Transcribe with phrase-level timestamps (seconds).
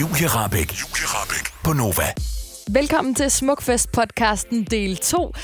[0.00, 0.72] Julie Rabeck.
[0.72, 2.02] Julie Rabeck på Nova.
[2.68, 5.34] Velkommen til Smukfest-podcasten del 2.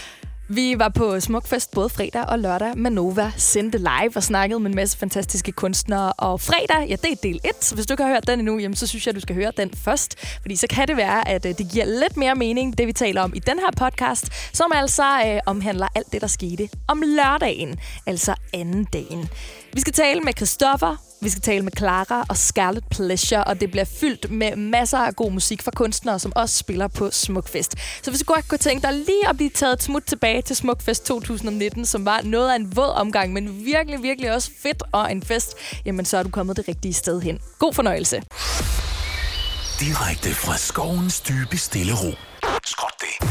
[0.48, 4.70] Vi var på Smukfest både fredag og lørdag med Nova, sendte live og snakkede med
[4.70, 6.12] en masse fantastiske kunstnere.
[6.12, 8.58] Og fredag, ja, det er del 1, så hvis du ikke har hørt den endnu,
[8.58, 10.38] jamen, så synes jeg, at du skal høre den først.
[10.40, 13.22] Fordi så kan det være, at øh, det giver lidt mere mening, det vi taler
[13.22, 17.80] om i den her podcast, som altså øh, omhandler alt det, der skete om lørdagen,
[18.06, 19.28] altså anden dagen.
[19.76, 23.70] Vi skal tale med Christoffer, vi skal tale med Clara og Scarlet Pleasure, og det
[23.70, 27.74] bliver fyldt med masser af god musik fra kunstnere, som også spiller på Smukfest.
[28.02, 30.56] Så hvis du godt kunne tænke dig lige at blive taget et smut tilbage til
[30.56, 35.12] Smukfest 2019, som var noget af en våd omgang, men virkelig, virkelig også fedt og
[35.12, 37.38] en fest, jamen så er du kommet det rigtige sted hen.
[37.58, 38.22] God fornøjelse.
[39.80, 42.12] Direkte fra skovens dybe stille ro.
[42.66, 43.28] Skråt det.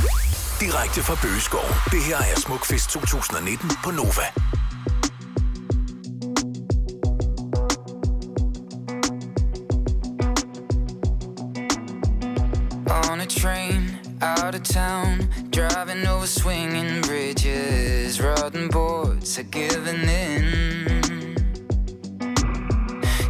[0.60, 1.66] Direkte fra Bøgeskov.
[1.92, 4.55] Det her er Smukfest 2019 på Nova.
[13.26, 21.36] A train, out of town, driving over swinging bridges, rotten boards are giving in.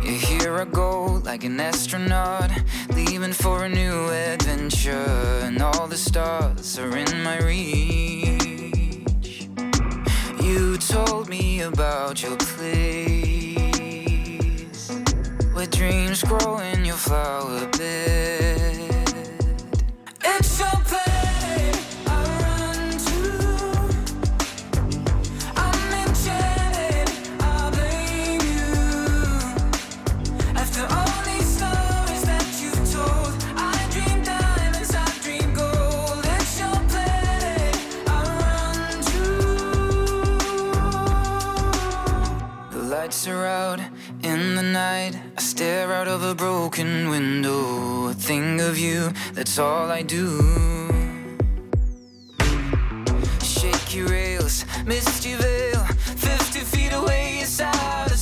[0.04, 2.52] Yeah, here I go like an astronaut,
[2.94, 9.48] leaving for a new adventure, and all the stars are in my reach.
[10.44, 13.32] You told me about your place,
[15.54, 18.85] where dreams grow in your flower bed.
[43.26, 43.80] The out
[44.22, 45.16] in the night.
[45.36, 48.14] I stare out of a broken window.
[48.14, 50.28] Think of you, that's all I do.
[53.42, 55.84] Shaky rails, misty veil,
[56.18, 58.20] 50 feet away, it's out of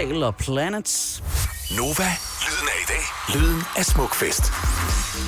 [0.00, 1.22] Sal og Planets.
[1.76, 2.04] Nova.
[2.46, 3.40] Lyden af i dag.
[3.40, 4.42] Lyden af Smukfest.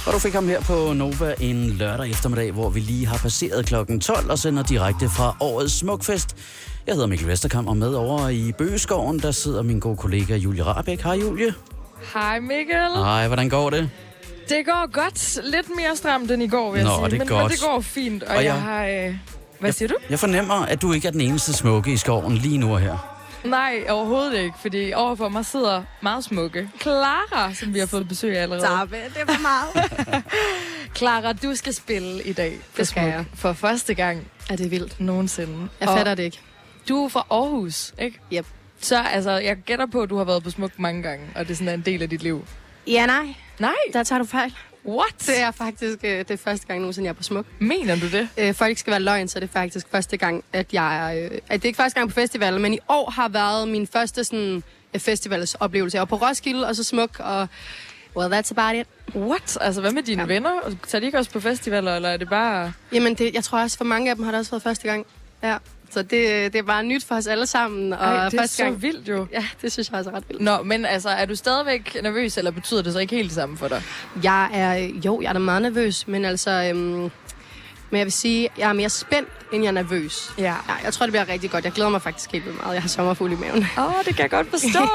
[0.07, 3.67] Og du fik ham her på Nova en lørdag eftermiddag, hvor vi lige har passeret
[3.67, 6.37] klokken 12 og sender direkte fra årets Smukfest.
[6.87, 10.63] Jeg hedder Mikkel Vesterkamp, og med over i Bøgeskoven, der sidder min gode kollega Julie
[10.63, 11.03] Rabeck.
[11.03, 11.55] Hej Julie.
[12.15, 12.89] Hej Mikkel.
[12.97, 13.91] Hej, hvordan går det?
[14.49, 15.39] Det går godt.
[15.45, 17.11] Lidt mere stramt end i går, vil jeg Nå, sige.
[17.11, 17.43] det men, godt.
[17.43, 18.85] men det går fint, og, Og og jeg- jeg har...
[18.87, 19.15] Øh...
[19.61, 19.95] Hvad siger du?
[20.11, 23.12] Jeg fornemmer, at du ikke er den eneste smukke i skoven lige nu og her.
[23.44, 28.39] Nej, overhovedet ikke, fordi overfor mig sidder meget smukke Clara, som vi har fået besøg
[28.39, 28.85] af allerede.
[28.85, 29.15] It.
[29.15, 30.25] Det var meget.
[30.97, 32.59] Clara, du skal spille i dag.
[32.77, 33.25] Det skal jeg.
[33.35, 35.00] For første gang Er det vildt?
[35.00, 35.69] nogensinde.
[35.81, 36.41] Jeg Og fatter det ikke.
[36.89, 38.21] Du er fra Aarhus, ikke?
[38.33, 38.47] Yep.
[38.81, 41.50] Så altså, jeg gætter på, at du har været på smuk mange gange, og det
[41.53, 42.44] er sådan en del af dit liv.
[42.87, 43.35] Ja, nej.
[43.59, 44.55] Nej, Der tager du fejl.
[44.87, 45.14] What?
[45.26, 47.46] Det er faktisk øh, det er første gang nogensinde, jeg er på smuk.
[47.58, 48.29] Mener du det?
[48.38, 51.19] Øh, folk skal være løgn, så det er faktisk første gang, at jeg...
[51.23, 53.87] Øh, at det er ikke første gang på festival, men i år har været min
[53.87, 54.62] første sådan,
[54.94, 55.96] øh, festivalsoplevelse.
[55.96, 57.49] Jeg var på Roskilde, og så smuk, og...
[58.17, 58.87] Well, that's about it.
[59.17, 59.58] What?
[59.61, 60.23] Altså, hvad med dine.
[60.23, 60.26] Ja.
[60.26, 60.50] venner?
[60.88, 62.73] Tager de ikke også på festivaler, eller er det bare...
[62.93, 65.06] Jamen, det, jeg tror også, for mange af dem har det også været første gang.
[65.43, 65.56] Ja.
[65.93, 67.93] Så det, det er bare nyt for os alle sammen.
[67.93, 69.27] Og Ej, det er så gang, vildt jo.
[69.33, 70.43] Ja, det synes jeg også er ret vildt.
[70.43, 73.56] Nå, men altså, er du stadigvæk nervøs, eller betyder det så ikke helt det samme
[73.56, 73.83] for dig?
[74.23, 74.75] Jeg er,
[75.05, 76.50] jo, jeg er da meget nervøs, men altså...
[76.75, 77.11] Øhm,
[77.91, 80.33] men jeg vil sige, jeg er mere spændt, end jeg er nervøs.
[80.39, 80.44] Ja.
[80.44, 81.65] Ja, jeg tror, det bliver rigtig godt.
[81.65, 82.75] Jeg glæder mig faktisk helt vildt meget.
[82.75, 83.67] Jeg har sommerfuld i maven.
[83.79, 84.89] Åh, oh, det kan jeg godt forstå.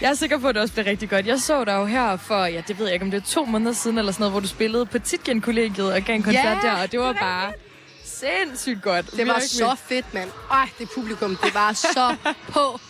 [0.00, 1.26] jeg er sikker på, at det også bliver rigtig godt.
[1.26, 3.44] Jeg så dig jo her for, ja, det ved jeg ikke, om det er to
[3.44, 6.68] måneder siden eller sådan noget, hvor du spillede på Titgen-kollegiet og gav en koncert Ja,
[6.68, 7.52] der, og det var det bare
[8.22, 9.10] sindssygt godt.
[9.16, 10.30] Det var så fedt, mand.
[10.50, 12.16] Ej, det publikum, det var så
[12.54, 12.80] på.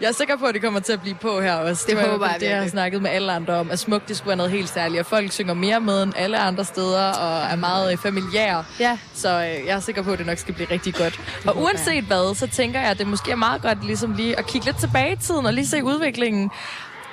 [0.00, 1.84] Jeg er sikker på, at det kommer til at blive på her også.
[1.86, 2.70] Det i håber jeg det, jeg har virkelig.
[2.70, 3.70] snakket med alle andre om.
[3.70, 5.00] At smuk, det skulle være noget helt særligt.
[5.00, 8.64] Og folk synger mere med end alle andre steder, og er meget øh, familiære.
[8.80, 8.98] Ja.
[9.14, 11.20] Så øh, jeg er sikker på, at det nok skal blive rigtig godt.
[11.46, 14.46] Og uanset hvad, så tænker jeg, at det måske er meget godt ligesom lige at
[14.46, 16.50] kigge lidt tilbage i tiden og lige se udviklingen.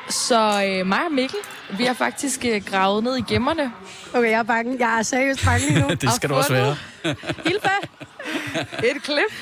[0.10, 1.40] Så øh, mig og Mikkel,
[1.78, 3.72] vi har faktisk øh, gravet ned i gemmerne.
[4.14, 4.76] Okay, jeg er bange.
[4.80, 5.90] Jeg er seriøst bange lige nu.
[6.02, 6.76] Det skal du også være.
[7.46, 7.70] Hilfe!
[8.84, 9.34] Et klip.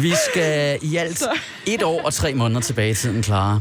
[0.00, 1.22] Vi skal i alt
[1.66, 3.58] et år og tre måneder tilbage i tiden, Clara.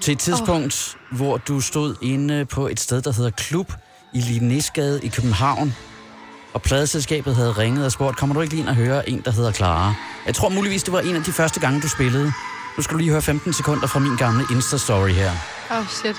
[0.00, 1.16] Til et tidspunkt, oh.
[1.16, 3.72] hvor du stod inde på et sted, der hedder Klub
[4.14, 5.74] i Linnesgade i København.
[6.54, 9.30] Og pladeselskabet havde ringet og spurgt, kommer du ikke lige ind og høre en, der
[9.30, 9.94] hedder Clara?
[10.26, 12.32] Jeg tror muligvis, det var en af de første gange, du spillede.
[12.76, 15.30] Nu skal du lige høre 15 sekunder fra min gamle Insta-story her.
[15.70, 16.16] Åh, oh, shit.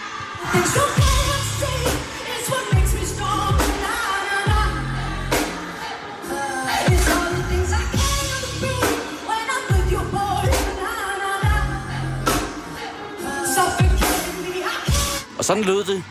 [15.37, 16.03] Og sådan lød det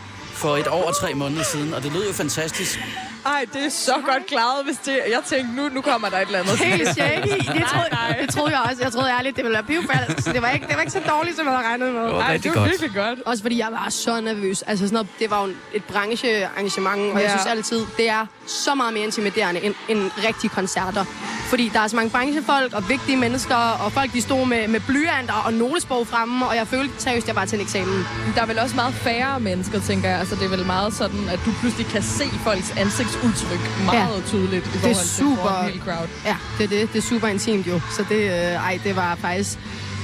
[0.43, 2.79] for et år og tre måneder siden, og det lød jo fantastisk.
[3.25, 4.99] Ej, det er så godt klaret, hvis det...
[5.09, 6.57] Jeg tænkte, nu, nu kommer der et eller andet.
[6.59, 7.27] Helt shaky.
[7.57, 8.17] Det troede, nej.
[8.21, 8.83] det troede jeg også.
[8.83, 10.23] Jeg troede ærligt, det ville være pivfalsk.
[10.25, 12.03] Så det var ikke, det var ikke så dårligt, som jeg havde regnet med.
[12.03, 12.69] Det var Ej, det var godt.
[12.69, 13.19] virkelig godt.
[13.25, 14.61] Også fordi jeg var så nervøs.
[14.61, 17.29] Altså sådan noget, det var jo et branchearrangement, og jeg Ja.
[17.29, 21.05] synes altid, det er så meget mere intimiderende end, end rigtige koncerter.
[21.49, 24.79] Fordi der er så mange branchefolk og vigtige mennesker, og folk de stod med, med
[24.79, 28.05] blyanter og notesbog fremme, og jeg følte seriøst, jeg var til en eksamen.
[28.35, 30.19] Der er vel også meget færre mennesker, tænker jeg.
[30.19, 34.21] Altså, det er vel meget sådan, at du pludselig kan se folks ansigtsudtryk meget Ja.
[34.27, 35.63] tydeligt i forhold til super.
[35.63, 36.07] hele crowd.
[36.25, 36.93] Ja, det er det.
[36.93, 37.81] Det er super intimt jo.
[37.91, 39.59] Så det, øh, ej, det var faktisk...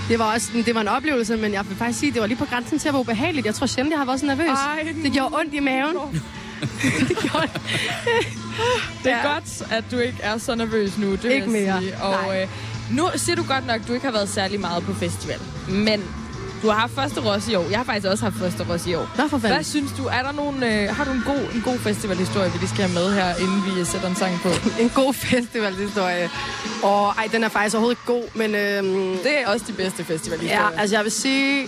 [0.10, 2.38] Det var også det var en oplevelse, men jeg vil faktisk sige, det var lige
[2.38, 3.46] på grænsen til at være ubehageligt.
[3.46, 4.48] Jeg tror sjældent, jeg har været så nervøs.
[4.50, 5.96] Ej, det gjorde ondt i maven.
[7.10, 7.48] det gjorde
[9.04, 9.34] Det er Ja.
[9.34, 11.82] godt, at du ikke er så nervøs nu, det vil Ikke jeg mere.
[11.82, 11.98] sige.
[12.02, 12.42] Og Nej.
[12.42, 12.48] øh,
[12.92, 15.40] nu siger du godt nok, at du ikke har været særlig meget på festival.
[15.70, 16.04] Men
[16.62, 17.66] du har haft første Ros i år.
[17.70, 19.10] Jeg har faktisk også haft første Ros i år.
[19.18, 19.56] Nå, for fanden.
[19.56, 20.06] Hvad synes du?
[20.06, 22.94] Er der nogen, øh, har du en god, en god festivalhistorie, vi lige skal have
[22.94, 24.50] med her, inden vi øh, sætter en sang på?
[24.84, 26.30] En god festivalhistorie.
[26.84, 28.56] Og ej, den er faktisk overhovedet ikke god, men...
[28.56, 30.62] Øhm, Det er også de bedste festivalhistorier.
[30.74, 31.66] Ja, altså jeg vil sige...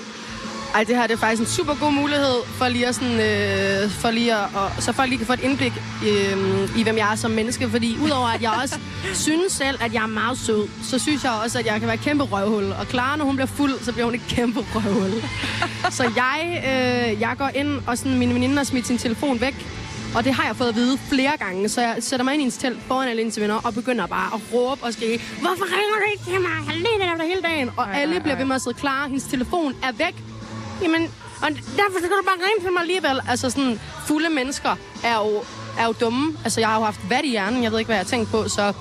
[0.73, 3.89] Ej, det her det er faktisk en super god mulighed for lige at sådan, øh,
[3.89, 5.73] for lige at, og, så folk lige kan få et indblik
[6.05, 7.69] øh, i, hvem jeg er som menneske.
[7.69, 8.79] Fordi udover at jeg også
[9.25, 11.95] synes selv, at jeg er meget sød, så synes jeg også, at jeg kan være
[11.95, 12.63] et kæmpe røvhul.
[12.63, 15.11] Og Clara, når hun bliver fuld, så bliver hun et kæmpe røvhul.
[15.97, 19.67] så jeg, øh, jeg går ind, og sådan, min veninde har smidt sin telefon væk.
[20.15, 22.43] Og det har jeg fået at vide flere gange, så jeg sætter mig ind i
[22.43, 25.95] hendes telt foran alle hendes venner og begynder bare at råbe og skrige, Hvorfor ringer
[25.95, 26.49] du ikke til mig?
[26.57, 27.69] Jeg har ledt efter hele dagen.
[27.77, 29.07] Og Ej, alle ej, bliver ved med at sidde klar.
[29.07, 30.30] Hendes telefon er væk.
[30.81, 31.11] Jamen,
[31.41, 33.21] og derfor skal du bare ringe til mig alligevel.
[33.27, 35.43] Altså sådan, fulde mennesker er jo,
[35.79, 36.37] er jo dumme.
[36.43, 37.63] Altså, jeg har jo haft vat i hjernen.
[37.63, 38.73] Jeg ved ikke, hvad jeg har tænkt på, så...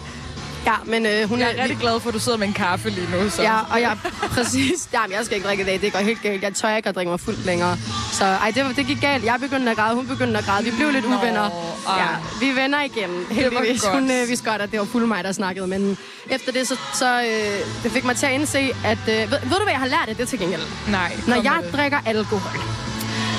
[0.67, 2.91] Ja, men øh, hun Jeg er rigtig glad for, at du sidder med en kaffe
[2.91, 3.31] lige nu.
[3.31, 3.43] Så.
[3.43, 3.97] Ja, og jeg
[4.37, 4.89] præcis...
[4.93, 5.81] Jamen, jeg skal ikke drikke i dag.
[5.81, 6.43] Det går helt galt.
[6.43, 7.77] Jeg tør ikke at drikke mig fuldt længere.
[8.13, 9.25] Så ej, det, var- det gik galt.
[9.25, 10.65] Jeg begyndte at græde, hun begyndte at græde.
[10.65, 11.51] Vi blev lidt Nå, uvenner.
[11.89, 11.97] ej.
[12.03, 12.07] Ja,
[12.41, 13.11] vi er venner igen.
[13.31, 13.85] Heldigvis.
[13.85, 15.67] Hun øh, vidste godt, at det var fuld mig, der snakkede.
[15.67, 15.99] Men
[16.31, 18.99] efter det, så, så øh, det fik mig til at indse, at...
[19.09, 20.63] Øh, ved, ved, du, hvad jeg har lært af det til gengæld?
[20.89, 21.73] Nej, Når jeg det.
[21.73, 22.61] drikker alkohol,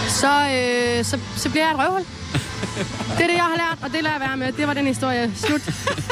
[0.07, 2.05] så, øh, så, så bliver jeg et røvhul.
[3.17, 4.51] Det er det, jeg har lært, og det lader jeg være med.
[4.51, 5.31] Det var den historie.
[5.35, 5.61] Slut.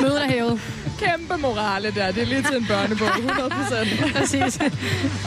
[0.01, 0.61] Mødet er hævet.
[0.99, 2.11] Kæmpe morale der.
[2.11, 3.07] Det er lige til en børnebog.
[3.07, 4.15] 100 procent.
[4.15, 4.59] Præcis.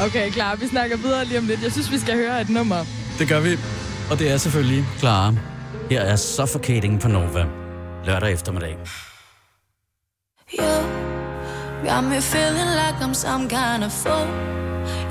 [0.06, 0.56] Okay, klar.
[0.56, 1.62] Vi snakker videre lige om lidt.
[1.62, 2.84] Jeg synes, vi skal høre et nummer.
[3.18, 3.58] Det gør vi.
[4.10, 5.34] Og det er selvfølgelig Clara.
[5.90, 7.44] Her er Suffocating på Nova.
[8.04, 8.76] Lørdag eftermiddag.
[10.58, 14.28] You got me feeling like I'm some kind of fool.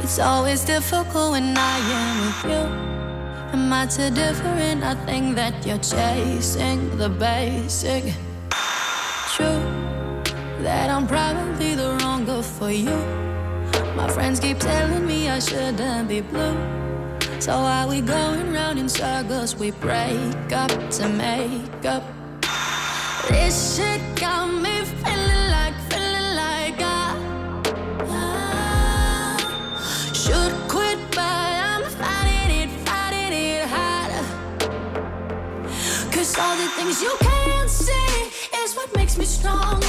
[0.03, 2.63] It's always difficult when I am with you.
[3.53, 4.83] Am I too different?
[4.83, 8.03] I think that you're chasing the basic.
[9.35, 9.90] True
[10.61, 12.95] that I'm probably the wrong girl for you.
[13.95, 16.55] My friends keep telling me I shouldn't be blue.
[17.39, 22.03] So while we going round in circles, we break up to make up.
[23.29, 27.15] This shit got me feeling like, feeling like I,
[30.13, 34.25] should quit, but I'm fighting it, fighting it harder.
[36.11, 38.29] Cause all the things you can't see
[38.63, 39.81] is what makes me strong.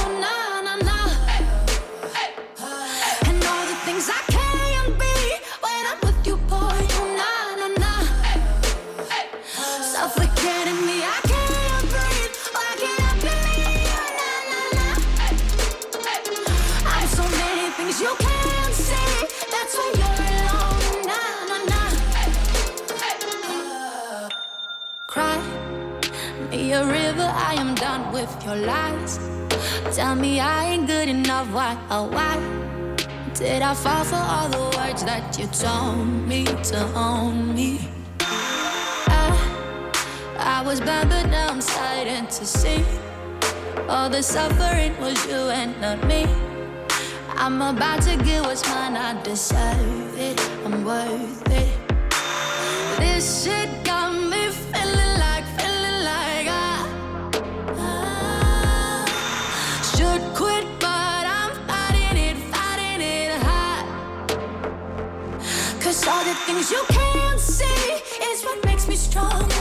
[27.93, 29.19] Done with your lies.
[29.95, 31.47] Tell me I ain't good enough.
[31.53, 32.35] Why, oh why?
[33.35, 37.71] Did I fall for all the words that you told me to own me?
[39.19, 39.29] I,
[40.37, 42.83] I was bad, but now I'm starting to see.
[43.87, 46.25] All the suffering was you and not me.
[47.43, 50.39] I'm about to get what's mine, I deserve it.
[50.65, 51.73] I'm worth it.
[52.97, 53.82] This shit
[66.53, 67.63] things you can't see
[68.25, 69.52] is what makes me strong.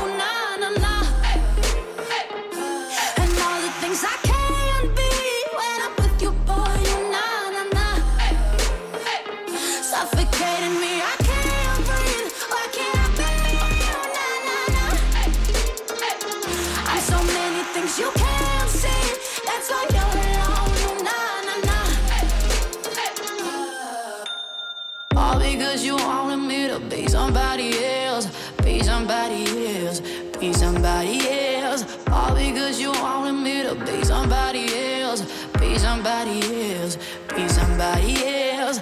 [27.13, 28.27] Somebody else,
[28.65, 29.45] be somebody
[29.85, 30.01] else,
[30.41, 31.85] be somebody else.
[32.11, 34.65] All because you wanted me to be somebody
[35.03, 35.21] else,
[35.61, 36.41] be somebody
[36.73, 36.97] else,
[37.37, 38.15] be somebody
[38.53, 38.79] else.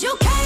[0.00, 0.37] You can't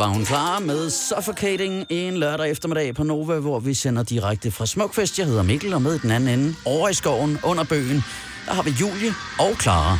[0.00, 4.66] var hun klar med Suffocating en lørdag eftermiddag på Nova, hvor vi sender direkte fra
[4.66, 5.18] Smukfest.
[5.18, 8.04] Jeg hedder Mikkel, og med den anden ende, over i skoven, under bøgen,
[8.46, 9.98] der har vi Julie og Clara.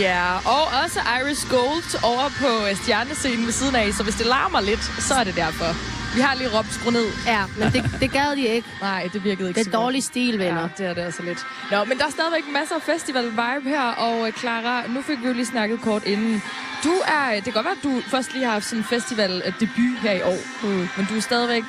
[0.00, 4.60] Ja, og også Iris Gold over på stjernescenen ved siden af, så hvis det larmer
[4.60, 5.95] lidt, så er det derfor.
[6.16, 7.06] Vi har lige råbt skru ned.
[7.26, 8.68] Ja, men det, det gad de ikke.
[8.80, 10.60] Nej, det virkede ikke Det er dårlig stil, venner.
[10.60, 11.46] Ja, det er det altså lidt.
[11.70, 15.26] Nå, men der er stadigvæk masser af festival-vibe her, og øh, Clara, nu fik vi
[15.26, 16.42] jo lige snakket kort inden.
[16.84, 19.98] Du er, det kan godt være, at du først lige har haft sådan en festival-debut
[20.02, 20.88] her i år, mm.
[20.96, 21.64] men du er stadigvæk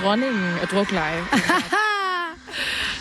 [0.00, 1.24] dronningen af drukleje.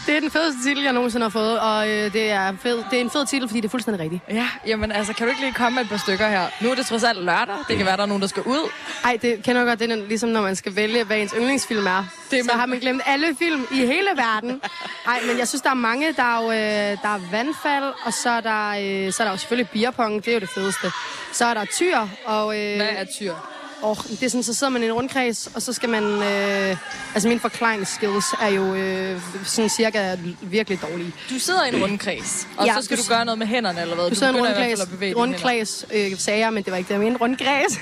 [0.05, 2.97] Det er den fedeste titel, jeg nogensinde har fået, og øh, det, er fed, det
[2.97, 4.21] er en fed titel, fordi det er fuldstændig rigtigt.
[4.29, 6.47] ja, jamen altså, kan du ikke lige komme med et par stykker her?
[6.61, 7.55] Nu er det trods alt lørdag.
[7.67, 8.69] Det kan være, der er nogen, der skal ud.
[9.03, 9.79] Ej, det kender jeg godt.
[9.79, 12.05] Det er ligesom, når man skal vælge, hvad ens yndlingsfilm er.
[12.31, 14.61] Det er så man- har man glemt alle film i hele verden.
[15.07, 16.13] Ej, men jeg synes, der er mange.
[16.13, 19.31] Der er jo øh, der er vandfald, og så er, der, øh, så er der
[19.31, 20.25] jo selvfølgelig beerpong.
[20.25, 20.91] Det er jo det fedeste.
[21.33, 22.59] Så er der tyr, og...
[22.59, 23.33] Øh, Hvad er tyr?
[23.83, 26.03] Oh, det er sådan, så sidder man i en rundkreds, og så skal man...
[26.03, 26.77] Øh,
[27.13, 31.11] altså, mine forklaringsskills er jo øh, sådan cirka virkelig dårlige.
[31.29, 33.81] Du sidder i en rundkreds, og Ja, så skal du- du gøre noget med hænderne,
[33.81, 34.09] eller hvad?
[34.09, 36.93] Du sidder i en rundkreds, at rundkreds øh, sagde jeg, men det var ikke det,
[36.93, 37.19] jeg mente.
[37.21, 37.77] Rundkreds.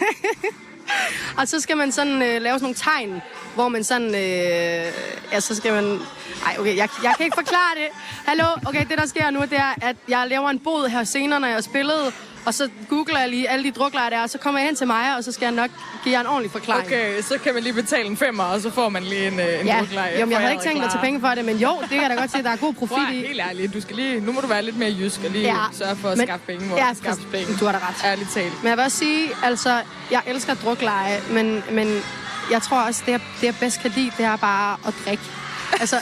[1.40, 3.22] og så skal man sådan øh, lave sådan nogle tegn,
[3.56, 4.08] hvor man sådan...
[4.16, 4.92] Øh,
[5.32, 6.00] ja, så skal man...
[6.46, 7.88] Ej, okay, jeg, jeg kan ikke forklare det.
[8.26, 11.40] Hallo, okay, det der sker nu, det er, at jeg laver en bod her senere,
[11.40, 12.14] når jeg har spillet,
[12.46, 14.76] og så googler jeg lige alle de druklejre der er, og så kommer jeg hen
[14.76, 15.70] til mig, og så skal jeg nok
[16.04, 16.86] give jer en ordentlig forklaring.
[16.88, 19.60] Okay, så kan man lige betale en femmer, og så får man lige en, øh,
[19.62, 20.20] en Ja, drukleje.
[20.20, 21.90] jo, men jeg havde ikke tænkt mig at tage penge for det, men jo, det
[21.90, 23.28] kan jeg da godt se, der er god profit Prøv, at- i.
[23.28, 25.56] helt ærligt, du skal lige, nu må du være lidt mere jysk og lige ja.
[25.74, 27.58] sørge for at Men- skaffe penge, hvor ja, skaffe penge.
[27.60, 27.96] Du har da ret.
[28.12, 28.64] Ærligt talt.
[28.64, 29.82] Men jeg vil også sige, altså,
[30.12, 32.02] jeg elsker drukleje, men, men
[32.52, 35.24] jeg tror også, det jeg, det jeg bedst kan lide, det er bare at drikke.
[35.80, 35.96] Altså,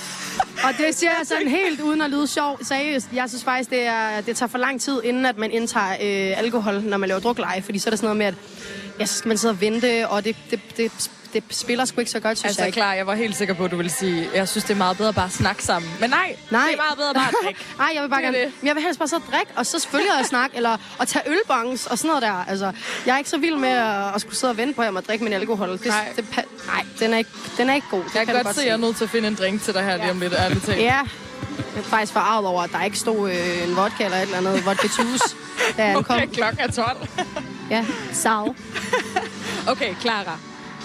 [0.64, 2.60] og det siger jeg sådan helt uden at lyde sjov.
[2.62, 5.92] Seriøst, jeg synes faktisk, det, er, det tager for lang tid, inden at man indtager
[5.92, 7.62] øh, alkohol, når man laver drukleje.
[7.62, 8.36] Fordi så er der sådan noget med, at
[9.00, 11.12] ja, så skal man sidde og vente, og det, det, det,
[11.48, 12.76] det spiller sgu ikke så godt, synes Altså jeg ikke.
[12.76, 14.98] klar, jeg var helt sikker på, at du ville sige, jeg synes, det er meget
[14.98, 15.92] bedre bare at snakke sammen.
[16.00, 16.62] Men nej, Nej.
[16.66, 17.60] det er meget bedre bare at drikke.
[17.78, 18.52] Nej, jeg vil bare er gerne...
[18.64, 21.86] jeg vil helst bare så drikke, og så selvfølgelig at snakke, eller at tage ølbongs
[21.86, 22.46] og sådan noget der.
[22.50, 22.72] Altså,
[23.06, 24.94] jeg er ikke så vild med at, at skulle sidde og vente på, at jeg
[24.94, 25.70] må drikke min alkohol.
[25.70, 26.14] Det, Nej.
[26.16, 26.26] Det,
[26.68, 28.04] nej, den er ikke, den er ikke god.
[28.04, 29.62] Det Jeg kan du godt se, at jeg er nødt til at finde en drink
[29.62, 30.78] til dig her lige om lidt, ærligt talt.
[30.82, 31.06] Ja, jeg
[31.78, 34.66] er faktisk forarvet over, at der ikke stod øh, en vodka eller et eller andet
[34.66, 35.36] vodka juice,
[35.78, 36.16] da han kom.
[36.16, 37.08] Okay, klokken er 12.
[37.70, 38.32] Ja, sal.
[39.68, 40.38] Okay, Clara.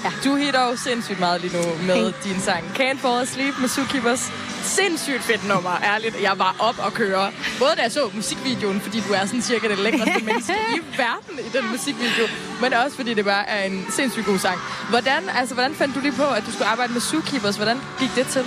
[0.04, 0.11] Ja.
[0.25, 4.32] Du hitter jo sindssygt meget lige nu med din sang Can't Fall Asleep med Zookeepers.
[4.62, 6.23] Sindssygt fedt nummer, ærligt.
[6.23, 7.32] Jeg var op og køre.
[7.59, 11.38] Både da jeg så musikvideoen, fordi du er sådan cirka det lækreste menneske i verden
[11.38, 12.26] i den musikvideo,
[12.61, 14.59] men også fordi det bare er en sindssygt god sang.
[14.90, 17.56] Hvordan, altså, hvordan fandt du lige på, at du skulle arbejde med Zookeepers?
[17.56, 18.44] Hvordan gik det til?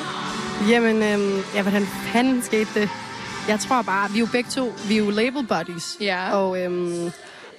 [0.69, 2.89] Jamen, øhm, ja, hvordan fanden skete det?
[3.47, 5.97] Jeg tror bare, vi er jo begge to, vi er jo label buddies.
[6.01, 6.31] Ja.
[6.31, 7.11] Og, øhm,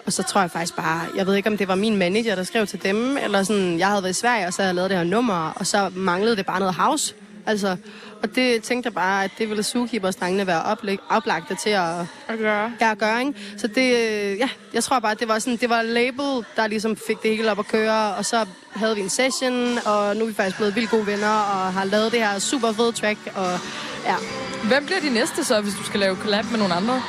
[0.07, 2.43] og så tror jeg faktisk bare, jeg ved ikke, om det var min manager, der
[2.43, 4.91] skrev til dem, eller sådan, jeg havde været i Sverige, og så havde jeg lavet
[4.91, 7.15] det her nummer, og så manglede det bare noget house.
[7.47, 7.77] Altså,
[8.23, 12.39] og det tænkte jeg bare, at det ville Zookeepers-drengene være oplæg, oplagte til at, At
[12.39, 12.73] gøre.
[12.81, 13.35] ja, at gøre, ikke?
[13.57, 16.97] Så det, øh, ja, jeg tror bare, det var sådan, det var label, der ligesom
[17.07, 20.29] fik det hele op at køre, og så havde vi en session, og nu er
[20.29, 23.59] vi faktisk blevet vildt gode venner, og har lavet det her super fede track, og
[24.05, 24.15] ja,
[24.65, 27.03] Hvem bliver de næste så, hvis du skal lave collab med nogle andre?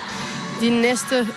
[0.62, 1.28] de næste...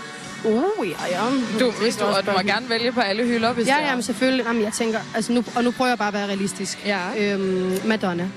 [0.44, 1.30] Uh, ja, ja.
[1.60, 3.86] Du, hvis du, og du må gerne vælge på alle hylder, hvis Ja, er.
[3.88, 4.44] ja, men selvfølgelig.
[4.46, 6.86] Jamen, jeg tænker, altså nu, og nu prøver jeg bare at være realistisk.
[6.86, 6.98] Ja.
[7.18, 8.22] Øhm, Madonna.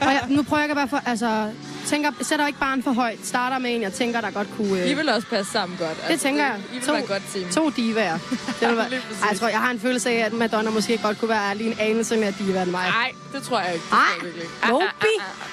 [0.00, 1.48] og jeg, nu prøver jeg være for, altså,
[1.86, 3.18] tænker, sætter ikke barn for højt.
[3.22, 4.82] Starter med en, jeg tænker, der godt kunne...
[4.82, 5.90] Øh, I vil også passe sammen godt.
[5.90, 6.60] Altså, det tænker jeg.
[6.72, 7.50] I vil være et godt team.
[7.50, 8.18] To divaer.
[8.60, 8.86] Det vil være.
[8.86, 11.70] Ej, jeg tror, jeg har en følelse af, at Madonna måske godt kunne være lige
[11.70, 12.88] en anelse mere diva end mig.
[12.88, 13.84] Nej, det tror jeg ikke.
[13.84, 14.54] Det tror jeg Ej, virkelig ikke.
[14.62, 15.12] Ah, Nobi.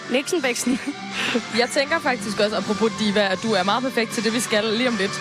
[0.10, 0.80] Nixon Bæksen.
[1.58, 4.64] Jeg tænker faktisk også, apropos Diva, at du er meget perfekt til det, vi skal
[4.64, 5.12] lige om lidt.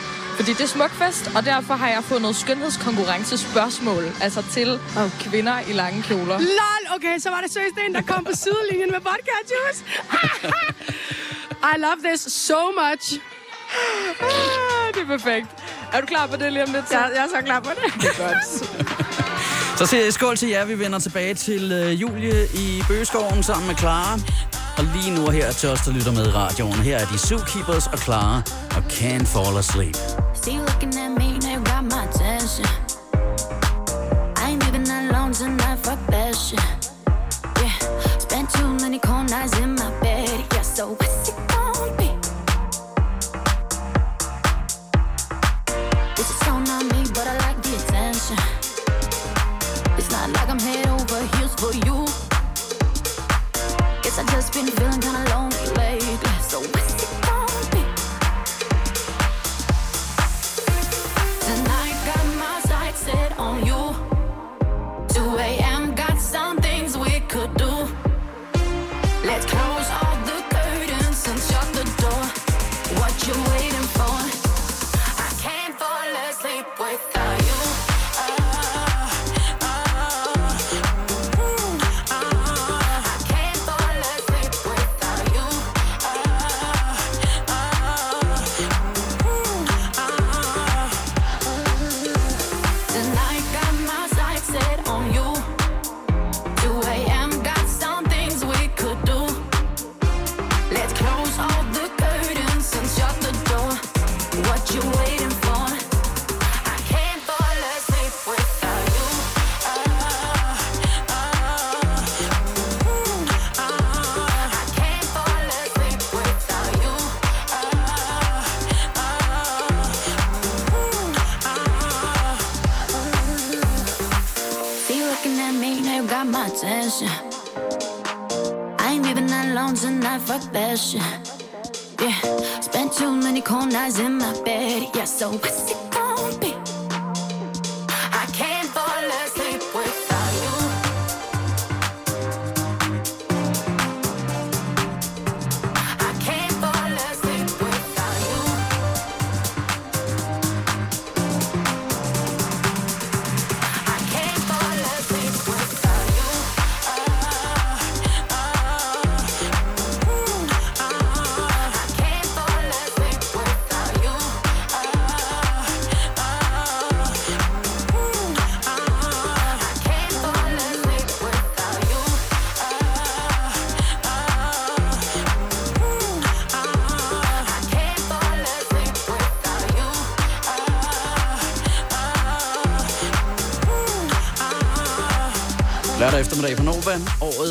[0.42, 5.10] Fordi det er smukfest, og derfor har jeg fundet skønhedskonkurrence spørgsmål, altså til Okay.
[5.30, 6.38] kvinder i lange kjoler.
[6.38, 9.84] Lol, okay, så var det seriøst en, der kom på sidelinjen med vodka juice.
[11.72, 13.20] I love this so much.
[14.20, 15.46] Ah, det er perfekt.
[15.92, 16.88] Er du klar på det lige om lidt?
[16.88, 16.98] Så?
[16.98, 18.02] Jeg, jeg er så klar på det.
[18.02, 18.44] Det er godt.
[19.78, 20.64] Så siger jeg skål til jer.
[20.64, 24.18] Vi vender tilbage til øh, Julie i Bøgeskoven sammen med Clara.
[24.78, 26.74] Og lige nu er her til os, der lytter med i radioen.
[26.74, 28.42] Her er de Zookeepers og Clara
[28.76, 29.96] og Can't Fall Asleep.
[30.34, 32.66] See you looking at me, now you got my attention.
[34.36, 36.92] I ain't even alone tonight, fuck that shit.
[37.62, 37.76] Yeah,
[38.18, 40.30] spent too many cold nights in my bed.
[40.54, 40.84] Yeah, so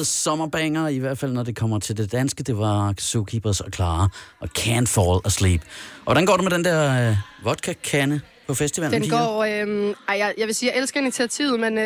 [0.01, 3.69] Årets sommerbanger, i hvert fald når det kommer til det danske, det var Zookeepers og
[3.73, 4.09] Clara
[4.39, 5.61] og Can't Fall Asleep.
[6.05, 9.01] Og hvordan går det med den der øh, vodka-kande på festivalen?
[9.01, 9.43] Den går...
[9.43, 11.83] Øh, ej, jeg, jeg vil sige, jeg elsker initiativet, men øh,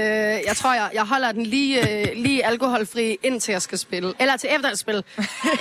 [0.47, 4.13] jeg tror, jeg, jeg holder den lige, øh, lige alkoholfri, indtil jeg skal spille.
[4.19, 5.01] Eller til efter jeg spiller.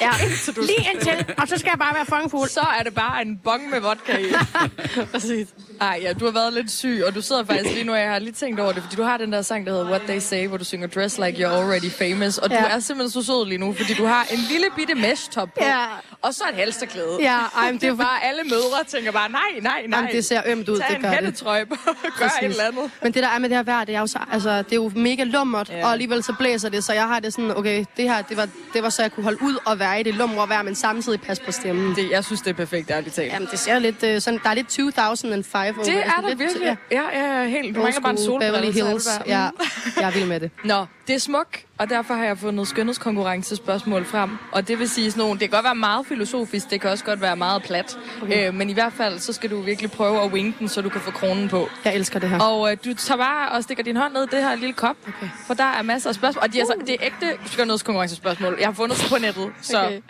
[0.01, 0.11] Ja,
[0.71, 2.49] lige indtil, og så skal jeg bare være fangfuld.
[2.49, 4.25] Så er det bare en bong med vodka i.
[5.13, 5.49] Præcis.
[5.81, 8.11] Ej, ja, du har været lidt syg, og du sidder faktisk lige nu, og jeg
[8.11, 10.19] har lige tænkt over det, fordi du har den der sang, der hedder What They
[10.19, 12.57] Say, hvor du synger Dress Like You're Already Famous, og ja.
[12.57, 15.65] du er simpelthen så sød lige nu, fordi du har en lille bitte mesh-top på,
[15.65, 15.85] Ja.
[16.23, 17.17] og så et halsterklæde.
[17.21, 19.99] Ja, ej, men det er bare, alle mødre tænker bare, nej, nej, nej.
[20.01, 21.25] Jamen, det ser ømt ud, Tag det en gør det.
[21.25, 21.75] hættetrøje på,
[22.19, 22.91] gør et eller andet.
[23.03, 24.77] Men det der er med det her vejr, det er jo, så, altså, det er
[24.77, 25.87] jo mega lummert, Ja.
[25.87, 28.49] og alligevel så blæser det, så jeg har det sådan, okay, det her, det var,
[28.75, 31.21] det var så jeg kunne holde ud og være i det lumre vejr, men samtidig
[31.21, 31.95] passe på stemmen.
[31.97, 33.33] Det, jeg synes, det er perfekt, ærligt talt.
[33.33, 36.77] Jamen, det ser lidt øh, sådan, der er lidt 2005 over Det er der virkelig.
[36.91, 37.77] Ja, ja, ja helt.
[37.77, 38.53] Du mangler bare en solbrille.
[38.59, 39.09] Beverly er Hills.
[39.27, 39.49] Ja,
[40.01, 40.51] jeg er vild med det.
[40.65, 41.47] Nå, det er smuk,
[41.79, 44.31] og derfor har jeg fundet skønhedskonkurrencespørgsmål frem.
[44.53, 47.05] Og det vil sige sådan nogle, det kan godt være meget filosofisk, det kan også
[47.05, 47.99] godt være meget plat.
[48.23, 48.49] Okay.
[48.49, 50.89] Øh, men i hvert fald, så skal du virkelig prøve at winge den, så du
[50.89, 51.69] kan få kronen på.
[51.85, 52.41] Jeg elsker det her.
[52.41, 54.97] Og øh, du tager bare og stikker din hånd ned i det her lille kop,
[55.09, 55.29] okay.
[55.47, 56.43] for der er masser af spørgsmål.
[56.43, 58.57] Og de er, så, det er ægte skønhedskonkurrencespørgsmål.
[58.61, 60.01] Jeg har fundet det på nettet, så Okay.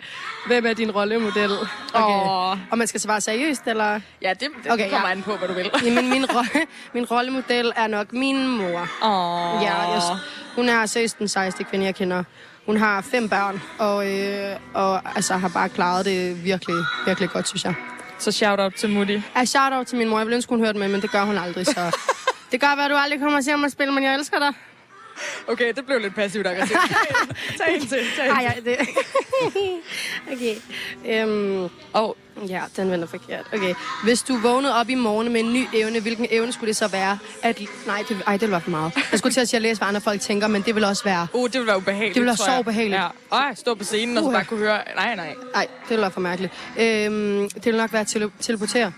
[0.47, 1.51] Hvem er din rollemodel?
[1.93, 2.29] Okay.
[2.29, 2.57] Åh.
[2.71, 3.99] Og man skal svare seriøst, eller?
[4.21, 5.15] ja, det, det Okay, kommer ja.
[5.15, 5.71] an på, hvad du vil.
[5.85, 6.59] Jamen, min, ro-
[6.93, 8.79] min rollemodel er nok min mor.
[9.03, 9.63] Åh.
[9.63, 10.01] Ja, jeg,
[10.55, 12.23] hun er seriøst den sejeste kvinde, jeg kender.
[12.65, 17.47] Hun har fem børn, og, øh, og altså, har bare klaret det virkelig, virkelig godt,
[17.47, 17.73] synes jeg.
[18.19, 19.21] Så shout out til Mutti.
[19.35, 20.17] Jeg shout out til min mor.
[20.17, 21.97] Jeg ville ønske, hun hørte med, men det gør hun aldrig, så...
[22.51, 24.53] Det gør, at du aldrig kommer og se mig spille, men jeg elsker dig.
[25.47, 26.79] Okay, det blev lidt passivt aggressivt.
[27.57, 28.77] Tag en til, tag en Ej, ej, det...
[30.33, 30.55] okay.
[31.05, 33.45] Øhm, Og ja, den vender forkert.
[33.53, 33.73] Okay.
[34.03, 36.87] Hvis du vågnede op i morgen med en ny evne, hvilken evne skulle det så
[36.87, 37.17] være?
[37.43, 37.61] At...
[37.87, 38.91] Nej, det, ej, det var for meget.
[39.11, 41.03] Jeg skulle til at sige at læse, hvad andre folk tænker, men det vil også
[41.03, 41.27] være...
[41.33, 43.01] Uh, det ville være ubehageligt, Det ville være så ubehageligt.
[43.01, 43.07] Ja.
[43.37, 44.81] Ej, stå på scenen, og så bare kunne høre...
[44.95, 45.33] Nej, nej.
[45.53, 46.53] Nej, det vil være for mærkeligt.
[46.79, 48.91] Øhm, det vil nok være tele- teleportere.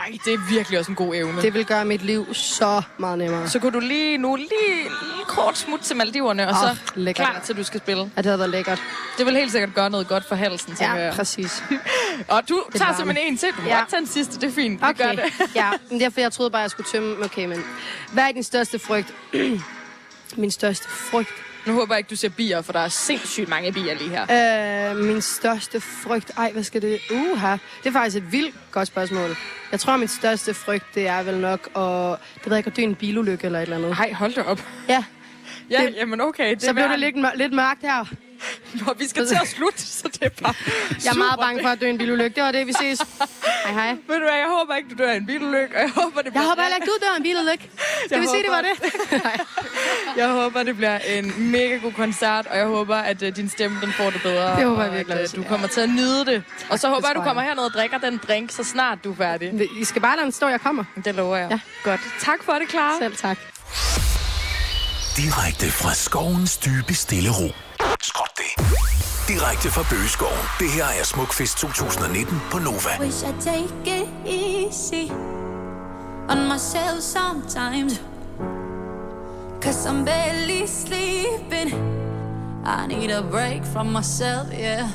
[0.00, 1.42] Ej, det er virkelig også en god evne.
[1.42, 3.48] Det vil gøre mit liv så meget nemmere.
[3.48, 4.48] Så kunne du lige nu lige,
[4.82, 7.26] lige kort smut til Maldiverne, og Åh, så lækkert.
[7.30, 8.02] klar til, du skal spille.
[8.02, 8.82] At det havde været lækkert.
[9.18, 11.12] Det vil helt sikkert gøre noget godt for halsen, tænker Ja, jeg.
[11.14, 11.62] præcis.
[12.28, 12.96] Og du tager varme.
[12.96, 13.48] simpelthen en til.
[13.48, 13.78] Du Ja.
[13.78, 14.72] godt tage en sidste, det er fint.
[14.80, 15.32] Vi gør Okay, det.
[15.54, 17.24] ja, men derfor jeg troede bare, jeg skulle tømme.
[17.24, 17.64] Okay, men
[18.12, 19.14] hvad er din største frygt?
[20.36, 21.28] Min største frygt?
[21.66, 24.90] Nu håber jeg ikke, du ser bier, for der er sindssygt mange bier lige her.
[24.90, 26.30] Øh, min største frygt?
[26.36, 27.00] Ej, hvad skal det?
[27.10, 27.52] Uha.
[27.52, 29.36] Det er faktisk et vildt godt spørgsmål.
[29.72, 32.18] Jeg tror, min største frygt, det er vel nok at...
[32.34, 33.96] Det ved jeg ikke, at dø en bilulykke eller et eller andet.
[33.96, 34.62] Hej, hold da op.
[34.88, 35.04] Ja,
[35.70, 36.50] Ja, Det- jamen okay.
[36.50, 38.04] Det så blev det lidt, mør- lidt mørkt her.
[38.74, 40.54] Nå, vi skal til at slutte, så det er bare
[41.04, 42.34] Jeg er meget bange for at dø i en bilulykke.
[42.34, 42.98] Det var det, vi ses.
[43.64, 43.88] Hej, hej.
[44.08, 46.32] Ved du hvad, jeg håber ikke, du dør en bilulykke, og jeg håber, det Jeg
[46.32, 46.48] bliver...
[46.48, 47.70] håber heller ikke, du dør i en bilulykke.
[48.06, 48.74] Skal vi sige, det var det?
[50.16, 53.78] Jeg håber, det bliver en mega god koncert, og jeg håber, at uh, din stemme
[53.80, 54.56] den får det bedre.
[54.56, 56.42] Det håber jeg virkelig at, også, du kommer til at nyde det.
[56.70, 57.50] Og så håber jeg, du kommer jeg.
[57.50, 59.68] herned og drikker den drink, så snart du er færdig.
[59.80, 60.84] I skal bare lade den stå, jeg kommer.
[61.04, 61.48] Det lover jeg.
[61.50, 61.60] Ja.
[61.84, 62.00] Godt.
[62.20, 62.98] Tak for det, Clara.
[62.98, 63.38] Selv tak.
[65.16, 67.48] Direkte fra skovens dybe stille ro.
[68.02, 68.52] Skråt det.
[69.28, 70.44] Direkte fra Bøgeskoven.
[70.60, 72.92] Det her er Smukfest 2019 på Nova.
[73.00, 75.12] Wish I take it easy
[76.28, 78.00] on myself sometimes.
[79.60, 81.70] Cause I'm barely sleeping.
[82.64, 84.88] I need a break from myself, yeah.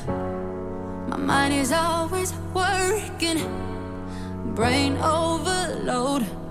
[1.08, 3.38] My mind is always working,
[4.56, 6.47] brain overload.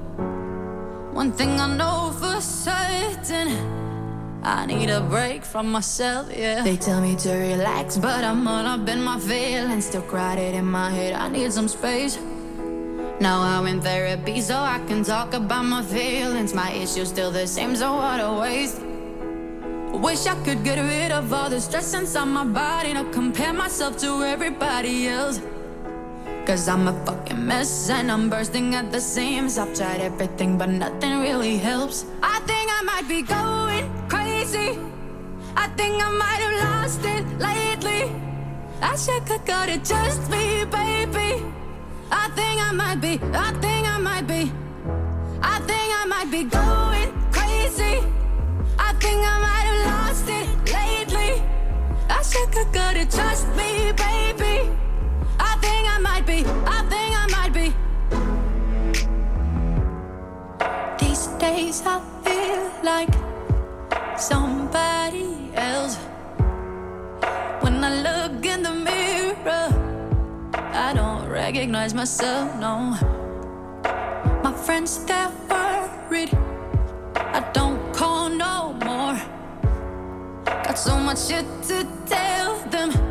[1.18, 3.50] One thing I know for certain.
[4.44, 6.62] I need a break from myself, yeah.
[6.62, 9.88] They tell me to relax, but I'm all up in my feelings.
[9.88, 12.20] Still crowded in my head, I need some space.
[13.20, 16.54] Now I'm in therapy, so I can talk about my feelings.
[16.54, 18.80] My issues still the same, so what a waste.
[20.00, 23.98] Wish I could get rid of all the stress inside my body, not compare myself
[24.02, 25.42] to everybody else.
[26.48, 29.58] Cause I'm a fucking mess and I'm bursting at the seams.
[29.58, 32.06] I've tried everything, but nothing really helps.
[32.24, 34.80] I think I might be going crazy.
[35.58, 38.16] I think I might have lost it lately.
[38.82, 41.44] I should could go to just me, baby.
[42.10, 44.50] I think I might be, I think I might be.
[45.44, 48.00] I think I might be going crazy.
[48.80, 51.44] I think I might have lost it lately.
[52.08, 54.87] I should could go to just me, baby.
[55.62, 57.74] Think I might be, I think I might be.
[61.00, 63.14] These days I feel like
[64.20, 65.98] somebody else.
[67.62, 69.70] When I look in the mirror,
[70.74, 72.98] I don't recognize myself, no.
[74.44, 76.32] My friends, they're worried.
[77.16, 79.20] I don't call no more.
[80.46, 83.07] Got so much shit to tell them.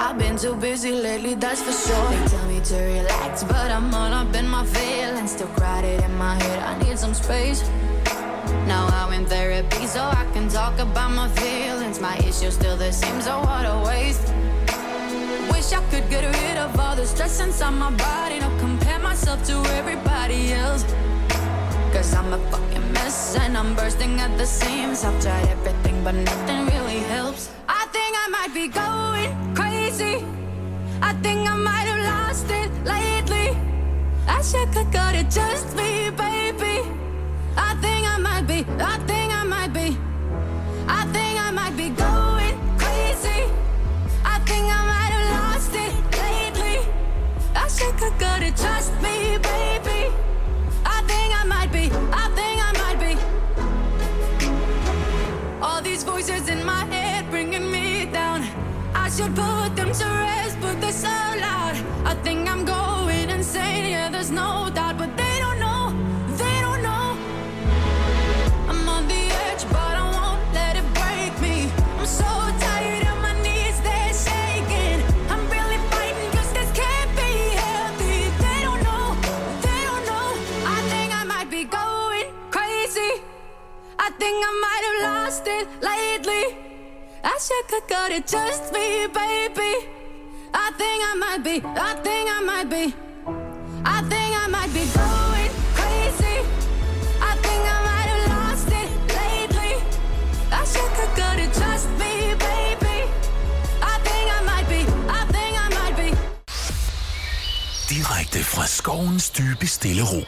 [0.00, 2.10] I've been too busy lately, that's for sure.
[2.10, 5.32] They tell me to relax, but I'm all up in my feelings.
[5.32, 7.68] Still crowded in my head, I need some space.
[8.70, 11.98] Now I'm in therapy, so I can talk about my feelings.
[12.00, 14.22] My issues still the same, so what a waste.
[15.50, 18.38] Wish I could get rid of all the stress inside my body.
[18.38, 20.84] Not compare myself to everybody else.
[21.92, 25.02] Cause I'm a fucking mess and I'm bursting at the seams.
[25.02, 27.50] I've tried everything, but nothing really helps.
[27.68, 29.07] I think I might be going.
[31.00, 33.56] I think I might have lost it lately.
[34.26, 36.82] I should have got it just me, baby.
[37.56, 39.96] I think I might be, I think I might be.
[40.88, 43.44] I think I might be going crazy.
[44.24, 45.92] I think I might have lost it
[46.24, 46.78] lately.
[47.54, 50.12] I should have got it just me, baby.
[50.84, 53.14] I think I might be, I think I might be.
[55.62, 58.44] All these voices in my head bringing me down.
[58.94, 60.17] I should put them to
[84.28, 86.44] think I might have lost it lately.
[87.24, 89.74] I should have got it just me, baby.
[90.64, 91.56] I think I might be,
[91.88, 92.84] I think I might be.
[93.96, 96.36] I think I might be going crazy.
[97.30, 98.88] I think I might have lost it
[99.20, 99.72] lately.
[100.60, 102.12] I should have got it just me,
[102.48, 102.98] baby.
[103.92, 104.82] I think I might be,
[105.20, 106.10] I think I might be.
[107.88, 110.20] Direkte fra skovens dybe stille ro.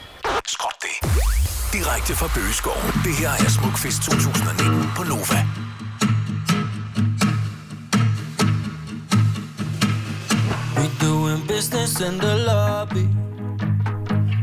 [1.73, 2.91] Direkte fra Bøgeskoven.
[3.05, 5.39] Det her er Smukfest 2019 på Nova.
[10.77, 13.05] We doing business in the lobby.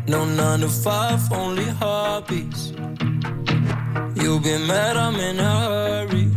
[0.08, 2.60] No nine to five, only hobbies.
[4.16, 6.28] You'll be mad, I'm in a hurry.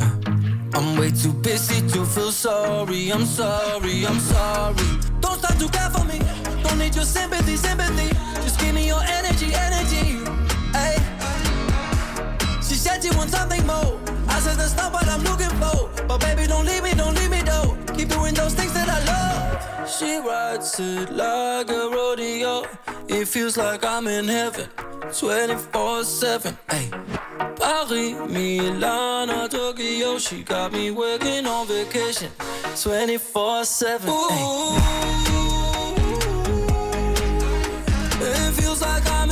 [0.00, 3.12] Uh, I'm way too busy to feel sorry.
[3.12, 4.88] I'm sorry, I'm sorry.
[5.20, 6.18] Don't start to care for me.
[6.62, 8.08] Don't need your sympathy, sympathy.
[8.42, 10.13] Just give me your energy, energy.
[12.94, 13.98] Said she wants something more.
[14.28, 15.90] I said that's not what I'm looking for.
[16.06, 17.76] But baby, don't leave me, don't leave me though.
[17.92, 19.88] Keep doing those things that I love.
[19.90, 22.64] She rides it like a rodeo.
[23.08, 24.68] It feels like I'm in heaven
[25.18, 26.56] 24 7.
[26.70, 26.88] Hey.
[27.58, 30.18] Paris, Milan, or Tokyo.
[30.18, 32.30] She got me working on vacation
[32.80, 34.08] 24 7.
[38.20, 39.23] It feels like I'm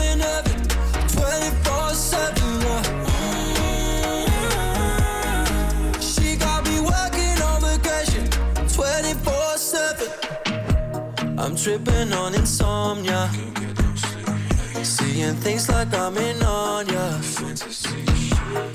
[11.43, 13.29] I'm tripping on insomnia.
[14.85, 17.19] Seeing things like I'm in on ya.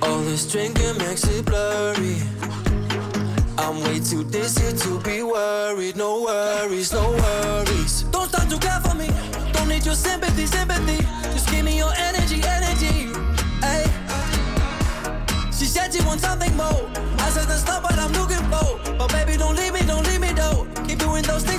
[0.01, 2.17] All this drinking makes it blurry.
[3.57, 5.95] I'm way too dizzy to be worried.
[5.95, 8.03] No worries, no worries.
[8.11, 9.07] Don't start to care for me.
[9.53, 10.97] Don't need your sympathy, sympathy.
[11.31, 13.07] Just give me your energy, energy.
[13.63, 13.85] Hey.
[15.57, 16.83] She said she wants something more.
[17.19, 18.97] I said that's not what I'm looking for.
[18.97, 20.67] But baby, don't leave me, don't leave me though.
[20.85, 21.56] Keep doing those things.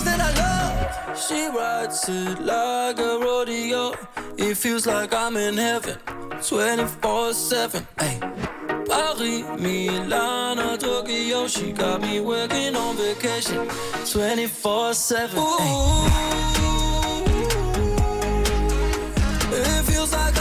[1.16, 3.94] She rides it like a rodeo.
[4.36, 5.98] It feels like I'm in heaven
[6.42, 7.86] 24 7.
[7.98, 8.20] Hey.
[8.88, 11.46] Paris, Milan, or Tokyo.
[11.46, 13.68] She got me working on vacation
[14.10, 15.38] 24 7.
[19.50, 20.37] It feels like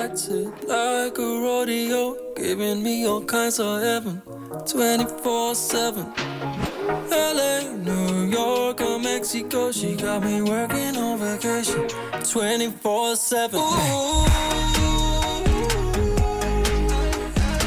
[0.00, 4.22] rides it like a rodeo, giving me all kinds of heaven
[4.66, 6.06] 24 7.
[7.10, 11.86] LA, New York, or Mexico, she got me working on vacation
[12.24, 13.60] 24 7.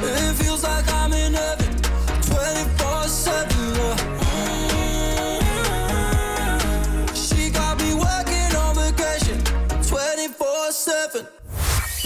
[0.05, 1.77] It feels like I'm in heaven
[2.21, 3.51] 24 7.
[3.79, 4.13] Uh.
[7.13, 7.51] She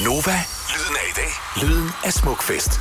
[0.05, 0.31] Nova,
[0.73, 1.67] lyden af i dag.
[1.69, 2.71] Lyden af Smukfest.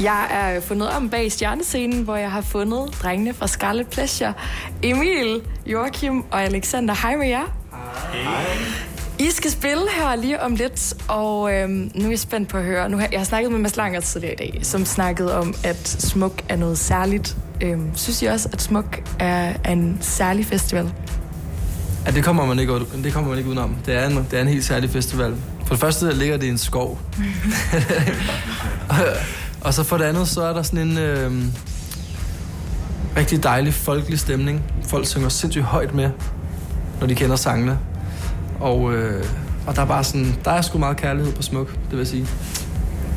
[0.00, 4.32] Jeg er fundet om bag stjernescenen, hvor jeg har fundet drengene fra Scarlet Pleasure.
[4.82, 6.94] Emil, Joachim og Alexander.
[7.02, 7.44] Hej med jer.
[8.12, 8.44] Hej.
[9.18, 12.64] I skal spille her lige om lidt, og øhm, nu er jeg spændt på at
[12.64, 12.88] høre.
[12.88, 15.88] Nu har, jeg har snakket med Mads Langer tidligere i dag, som snakkede om, at
[15.88, 17.36] Smuk er noget særligt.
[17.60, 20.92] Øhm, synes I også, at Smuk er, er en særlig festival?
[22.06, 23.76] Ja, det kommer man ikke, ud- det kommer man ikke udenom.
[23.86, 25.34] Det er, en, det er en helt særlig festival.
[25.70, 26.98] For det første ligger det i en skov.
[29.64, 31.32] og så for det andet, så er der sådan en øh,
[33.16, 34.62] rigtig dejlig folkelig stemning.
[34.88, 36.10] Folk synger sindssygt højt med,
[37.00, 37.78] når de kender sangene.
[38.60, 39.24] Og, øh,
[39.66, 42.06] og der er bare sådan, der er sgu meget kærlighed på smuk, det vil jeg
[42.06, 42.26] sige.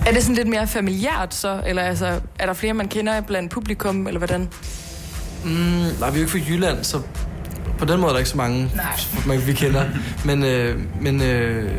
[0.06, 1.62] Er det sådan lidt mere familiært så?
[1.66, 4.50] Eller altså, er der flere, man kender blandt publikum, eller hvordan?
[5.44, 7.02] Mm, nej, vi er jo ikke fra Jylland, så
[7.78, 8.72] på den måde er der ikke så mange,
[9.28, 9.86] man, vi kender.
[10.26, 11.72] Men, øh, men, øh,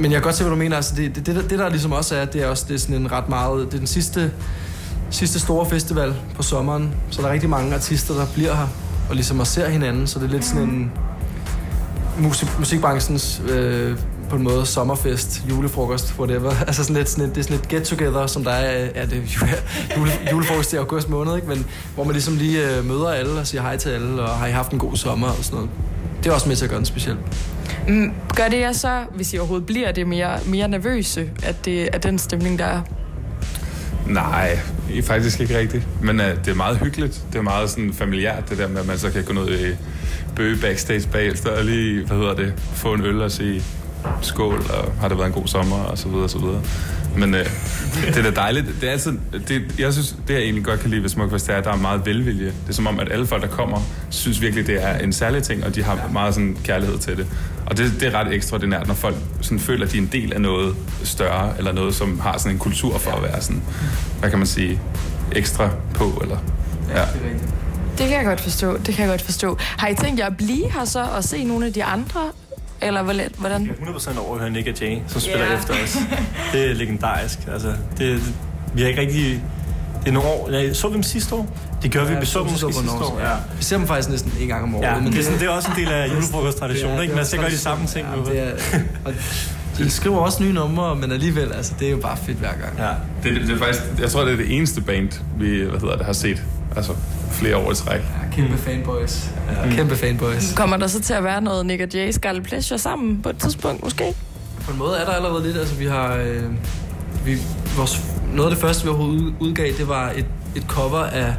[0.00, 0.76] men jeg kan godt se, hvad du mener.
[0.76, 2.78] Altså, det, det, det, der, det, der ligesom også er, det er også det er
[2.78, 3.66] sådan en ret meget...
[3.66, 4.32] Det er den sidste,
[5.10, 8.68] sidste store festival på sommeren, så der er rigtig mange artister, der bliver her
[9.08, 10.06] og ligesom og ser hinanden.
[10.06, 10.92] Så det er lidt sådan en
[12.18, 13.98] musik, musikbranchens øh,
[14.30, 16.50] på en måde sommerfest, julefrokost, whatever.
[16.66, 19.22] Altså sådan lidt, sådan et, det er sådan et get-together, som der er, er det
[19.96, 21.48] jule, julefrokost i august måned, ikke?
[21.48, 24.46] Men hvor man ligesom lige øh, møder alle og siger hej til alle, og har
[24.46, 25.70] I haft en god sommer og sådan noget.
[26.24, 27.16] Det er også med til at gøre den speciel.
[27.88, 31.88] Mm, gør det jer så, hvis I overhovedet bliver det, mere, mere nervøse, at det
[31.92, 32.80] er den stemning, der er?
[34.06, 34.58] Nej,
[34.92, 35.86] I er faktisk ikke rigtigt.
[36.02, 37.22] Men uh, det er meget hyggeligt.
[37.32, 39.76] Det er meget sådan familiært, det der med, at man så kan gå ned i
[40.36, 43.62] bøge backstage bagefter og lige, hvad hedder det, få en øl og sige
[44.22, 46.62] skål, og har det været en god sommer, og så videre, og så videre.
[47.16, 47.40] Men uh,
[48.06, 48.66] det er da dejligt.
[48.80, 49.12] Det er altid,
[49.48, 51.72] det, jeg synes, det jeg egentlig godt kan lide ved Smukfest, det er, at der
[51.72, 52.46] er meget velvilje.
[52.46, 55.42] Det er som om, at alle folk, der kommer, synes virkelig, det er en særlig
[55.42, 57.26] ting, og de har meget sådan kærlighed til det.
[57.66, 60.32] Og det, det er ret ekstraordinært, når folk sådan føler, at de er en del
[60.32, 63.62] af noget større, eller noget, som har sådan en kultur for at være sådan,
[64.20, 64.80] hvad kan man sige,
[65.32, 66.36] ekstra på, eller...
[66.94, 67.04] Ja.
[67.98, 68.76] Det kan jeg godt forstå.
[68.76, 69.56] Det kan jeg godt forstå.
[69.60, 72.20] Har I tænkt jer at blive her så og se nogle af de andre?
[72.82, 73.62] Eller hvor- hvordan?
[73.66, 75.50] Jeg er 100% over at høre Nick og Jay, som spiller Ja.
[75.50, 75.58] yeah.
[75.58, 75.96] efter os.
[76.52, 77.38] Det er legendarisk.
[77.52, 78.22] Altså, det,
[78.74, 79.42] vi har ikke rigtig...
[80.00, 80.50] Det er nogle år...
[80.50, 81.56] Ja, så vi dem sidste år?
[81.82, 82.14] Det gør vi.
[82.20, 83.20] Vi så dem måske sidste år.
[83.20, 83.34] Ja.
[83.58, 84.84] Vi ser dem faktisk næsten en gang om året.
[84.84, 87.14] Ja, men det, er sådan, det er også en del af julefrokosttraditionen, ikke?
[87.14, 88.06] Man skal gøre de samme ting.
[88.26, 89.12] Ja, det er, og
[89.78, 92.78] de skriver også nye numre, men alligevel, altså, det er jo bare fedt hver gang.
[92.78, 92.90] Ja.
[93.30, 96.06] Det, det, er faktisk, jeg tror, det er det eneste band, vi hvad hedder det,
[96.06, 96.42] har set.
[96.76, 96.92] Altså
[97.30, 98.00] flere år i træk.
[98.00, 99.30] Ja, kæmpe fanboys.
[99.64, 99.70] Ja.
[99.70, 100.52] Kæmpe fanboys.
[100.56, 103.36] Kommer der så til at være noget Nick og Jay Scarlet Pleasure sammen på et
[103.38, 104.04] tidspunkt, måske?
[104.64, 106.14] På en måde er der allerede lidt, altså vi har...
[106.14, 106.42] Øh,
[107.24, 107.36] vi,
[107.76, 108.02] vores,
[108.34, 110.24] noget af det første, vi overhovedet ud- udgav, det var et,
[110.56, 111.34] et cover af,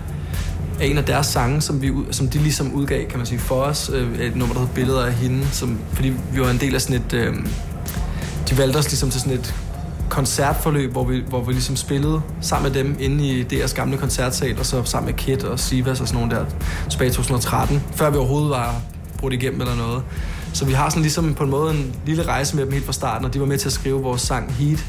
[0.79, 3.39] af en af deres sange, som, vi, ud- som de ligesom udgav, kan man sige,
[3.39, 3.91] for os.
[3.93, 6.81] Øh, et nummer, der hed Billeder af hende, som, fordi vi var en del af
[6.81, 7.13] sådan et...
[7.13, 7.35] Øh,
[8.49, 9.55] de valgte os ligesom til sådan et
[10.11, 14.59] koncertforløb, hvor vi, hvor vi ligesom spillede sammen med dem inde i deres gamle koncertsal,
[14.59, 16.45] og så sammen med Kit og Sivas og sådan nogle der
[16.89, 18.81] tilbage i 2013, før vi overhovedet var
[19.17, 20.03] brudt igennem eller noget.
[20.53, 22.93] Så vi har sådan ligesom på en måde en lille rejse med dem helt fra
[22.93, 24.85] starten, og de var med til at skrive vores sang Heat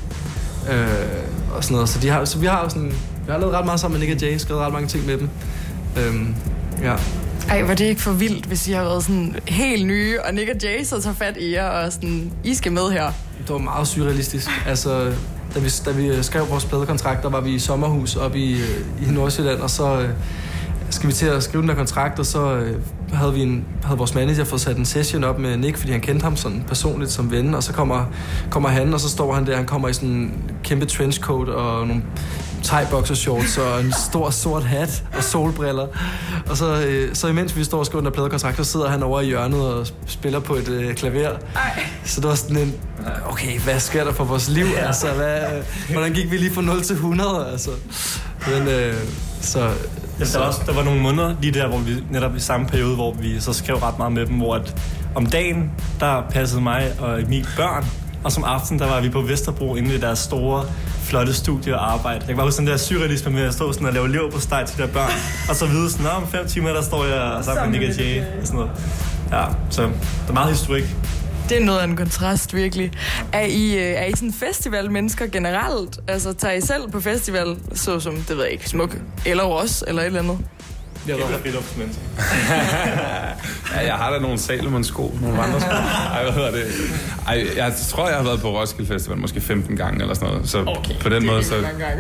[0.71, 1.89] øh, og sådan noget.
[1.89, 2.93] Så, de har, så vi har jo sådan,
[3.27, 5.19] vi har lavet ret meget sammen med Nick og Jay, skrevet ret mange ting med
[5.19, 5.29] dem.
[5.99, 6.35] Øhm,
[6.83, 6.97] ja.
[7.49, 10.51] Ej, var det ikke for vildt, hvis I har været sådan helt nye, og Nick
[10.55, 13.13] og Jay så tager fat i jer, og sådan, I skal med her.
[13.39, 14.51] Det var meget surrealistisk.
[14.67, 15.13] Altså,
[15.55, 19.09] da vi, da vi skrev vores pladekontrakt, der var vi i sommerhus oppe i, øh,
[19.09, 20.09] i Nordsjælland, og så øh,
[20.91, 22.81] skal vi til at skrive den der kontrakt, og så øh,
[23.13, 26.01] havde, vi en, havde vores manager fået sat en session op med Nick, fordi han
[26.01, 28.05] kendte ham sådan personligt som ven, og så kommer,
[28.51, 31.87] kommer han, og så står han der, han kommer i sådan en kæmpe trenchcoat og
[31.87, 32.03] nogle
[32.63, 35.87] thai shorts og en stor sort hat og solbriller.
[36.51, 39.03] Og så, øh, så imens vi står og skriver den der pladekontrakt, så sidder han
[39.03, 41.29] over i hjørnet og spiller på et øh, klaver.
[41.55, 41.85] Ej.
[42.05, 42.75] Så det var sådan en,
[43.29, 44.67] okay, hvad sker der for vores liv?
[44.79, 47.49] Altså, hvad, øh, hvordan gik vi lige fra 0 til 100?
[47.53, 47.71] Altså.
[48.47, 48.95] Men, øh,
[49.41, 49.71] så,
[50.19, 52.41] Ja, der, så var også, der var nogle måneder lige der, hvor vi netop i
[52.41, 54.77] samme periode, hvor vi så skrev ret meget med dem, hvor at
[55.15, 55.71] om dagen,
[56.01, 57.87] der passede mig og Emil børn,
[58.25, 60.65] og som aften, der var vi på Vesterbro inde i deres store,
[61.13, 62.19] flotte studie og arbejde.
[62.19, 64.41] Jeg kan bare huske den der surrealisme med at stå sådan og lave lever på
[64.41, 65.11] steg til de der børn,
[65.49, 68.05] og så vide sådan, "Nå, om fem timer, der står jeg sammen med Nick og
[68.05, 68.71] Jay, og sådan noget.
[69.33, 69.89] Ja, så der
[70.29, 70.85] er meget historik.
[71.49, 72.93] Det er noget af en kontrast, virkelig.
[73.33, 76.01] Er I, øh, er I sådan festivalmennesker generelt?
[76.09, 78.97] Altså, tager I selv på festival, såsom, det ved jeg ikke, smuk,
[79.27, 80.39] eller os, eller et eller andet?
[81.11, 82.03] Er været, friluftsmennesker.
[83.75, 85.71] Ja, jeg har da nogle Salomon sko, nogle andre sko.
[86.15, 86.65] Ej, hvad hedder det?
[87.29, 90.49] Ej, jeg tror, jeg har været på Roskilde Festival måske 15 gange eller sådan noget.
[90.49, 91.55] Så Okay, på den det er måde, så...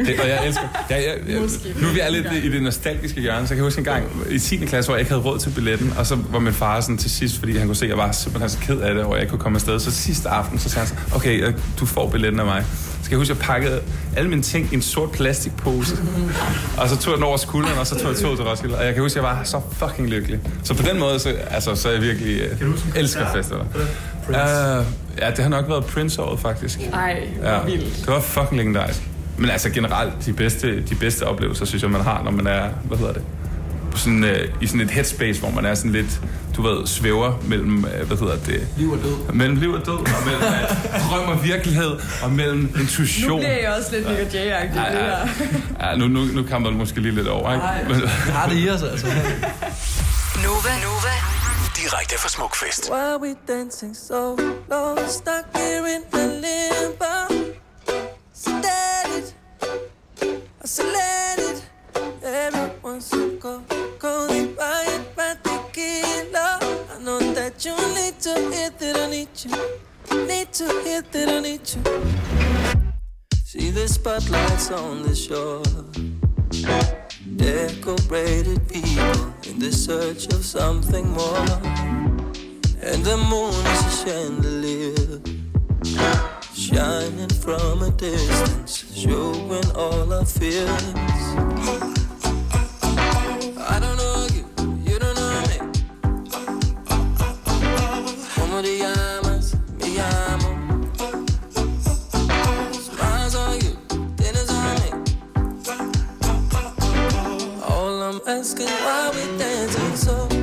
[0.06, 0.62] Det, og jeg elsker...
[0.90, 1.40] Jeg, jeg, jeg,
[1.80, 4.38] nu er vi lidt i det nostalgiske hjørne, så jeg kan huske en gang i
[4.38, 4.56] 10.
[4.56, 7.10] klasse, hvor jeg ikke havde råd til billetten, og så var min far sådan til
[7.10, 9.20] sidst, fordi han kunne se, at jeg var simpelthen så ked af det, og jeg
[9.22, 9.80] ikke kunne komme afsted.
[9.80, 12.64] Så sidste aften, så sagde han så, okay, jeg- du får billetten af mig.
[13.12, 13.80] Jeg huske, at jeg pakkede
[14.16, 15.96] alle mine ting i en sort plastikpose.
[16.78, 18.78] Og så tog jeg den over skulderen, og så tog jeg toget til Roskilde.
[18.78, 20.40] Og jeg kan huske, at jeg var så fucking lykkelig.
[20.64, 23.64] Så på den måde, så, altså, så er jeg virkelig øh, elsker festivaler.
[24.28, 24.34] Uh,
[25.18, 26.80] ja, det har nok været Prince-året, faktisk.
[26.92, 29.00] Ej, Ja, det var fucking legendarisk.
[29.38, 32.68] Men altså generelt, de bedste, de bedste oplevelser, synes jeg, man har, når man er,
[32.84, 33.22] hvad hedder det,
[33.90, 36.20] på sådan, øh, i sådan et headspace, hvor man er sådan lidt,
[36.56, 38.68] du ved, svæver mellem, øh, hvad hedder det?
[38.76, 39.32] Liv og død.
[39.32, 41.90] Mellem liv og død, og mellem øh, drøm og virkelighed,
[42.22, 43.30] og mellem intuition.
[43.30, 45.26] Nu bliver jeg også lidt Nick og Jay-agtig, Ja, det ja.
[45.80, 45.90] her.
[45.90, 47.64] Ja, nu, nu, nu kan man måske lige lidt over, ikke?
[47.66, 49.06] Nej, Men, har det i os, altså.
[50.44, 50.72] Nova.
[50.84, 51.14] Nova.
[51.76, 52.90] Direkte fra Smukfest.
[52.92, 54.36] Why we dancing so
[54.70, 57.14] low, stuck here in the limbo?
[58.34, 58.64] Set
[59.18, 59.34] it,
[68.34, 71.82] to hear that I need you, need to hear that I need you.
[73.44, 75.62] See the spotlights on the shore.
[77.36, 81.46] Decorated people in the search of something more.
[82.82, 85.20] And the moon is a chandelier
[86.52, 91.81] Shining from a distance Showing all our fears
[108.42, 110.41] asking why we dancing so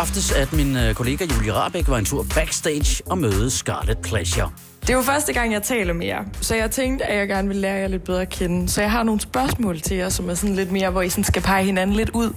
[0.00, 4.50] aftes, at min øh, kollega Julie Rabeck var en tur backstage og mødte Scarlet Pleasure.
[4.80, 7.48] Det er jo første gang, jeg taler med jer, så jeg tænkte, at jeg gerne
[7.48, 8.68] vil lære jer lidt bedre at kende.
[8.68, 11.24] Så jeg har nogle spørgsmål til jer, som er sådan lidt mere, hvor I sådan
[11.24, 12.34] skal pege hinanden lidt ud.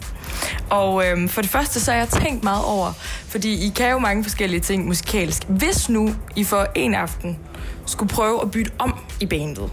[0.69, 2.91] Og øhm, for det første, så har jeg tænkt meget over,
[3.27, 5.43] fordi I kan jo mange forskellige ting musikalsk.
[5.47, 7.37] Hvis nu I for en aften
[7.85, 9.71] skulle prøve at bytte om i bandet,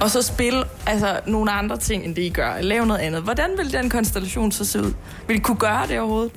[0.00, 3.22] og så spille altså, nogle andre ting, end det I gør, eller lave noget andet,
[3.22, 4.92] hvordan vil den konstellation så se ud?
[5.28, 6.32] Vil I kunne gøre det overhovedet?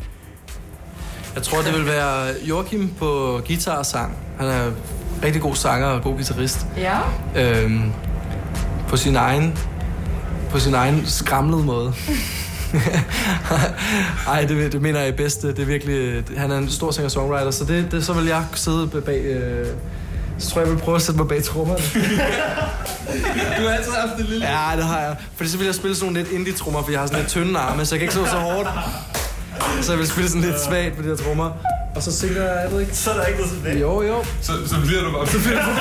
[1.36, 4.18] Jeg tror, det vil være Joachim på guitar og sang.
[4.40, 4.72] Han er
[5.24, 6.66] rigtig god sanger og god guitarist.
[6.78, 6.98] Ja.
[7.36, 7.92] Øhm,
[8.88, 9.58] på sin egen
[10.50, 11.94] på sin egen skramlede måde.
[14.28, 15.42] Ej, det, det mener jeg er bedst.
[15.42, 18.88] Det er virkelig, han er en stor singer-songwriter, så det, det, så vil jeg sidde
[18.88, 19.22] bag...
[19.22, 19.68] Øh,
[20.38, 21.82] så tror jeg, jeg vil prøve at sætte mig bag trommerne.
[23.58, 24.46] Du har altid haft det lille...
[24.46, 25.16] Ja, det har jeg.
[25.36, 27.60] Fordi så vil jeg spille sådan nogle lidt indie-trommer, for jeg har sådan lidt tynde
[27.60, 28.70] arme, så jeg kan ikke slå så hårdt.
[29.82, 31.50] Så jeg vil spille sådan lidt svagt på de her trommer.
[31.96, 32.96] Og så synger jeg, jeg ved ikke...
[32.98, 33.80] Så er der ikke noget tilbage.
[33.80, 34.24] Jo, jo.
[34.42, 35.28] Så, så bliver du bare...
[35.28, 35.72] Så bliver du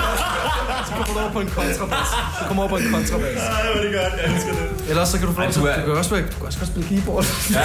[0.87, 2.09] Så kommer du over på en kontrabas.
[2.39, 3.37] Så kommer over på en kontrabas.
[3.43, 4.13] Ej, hvor er det godt.
[4.23, 4.89] Jeg elsker det.
[4.91, 6.71] Ellers så kan du få Ej, du er- Du kan også, du kan også godt
[6.71, 7.25] spille keyboard.
[7.51, 7.61] Ja.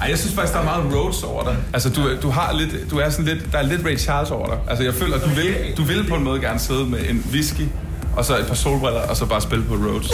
[0.00, 1.56] Ej, jeg synes faktisk, der er meget Rhodes over dig.
[1.72, 4.46] Altså, du, du har lidt, du er sådan lidt, der er lidt Ray Charles over
[4.46, 4.58] dig.
[4.68, 7.24] Altså, jeg føler, at du vil, du vil på en måde gerne sidde med en
[7.32, 7.66] whisky,
[8.16, 10.10] og så et par solbriller, og så bare spille på Rhodes.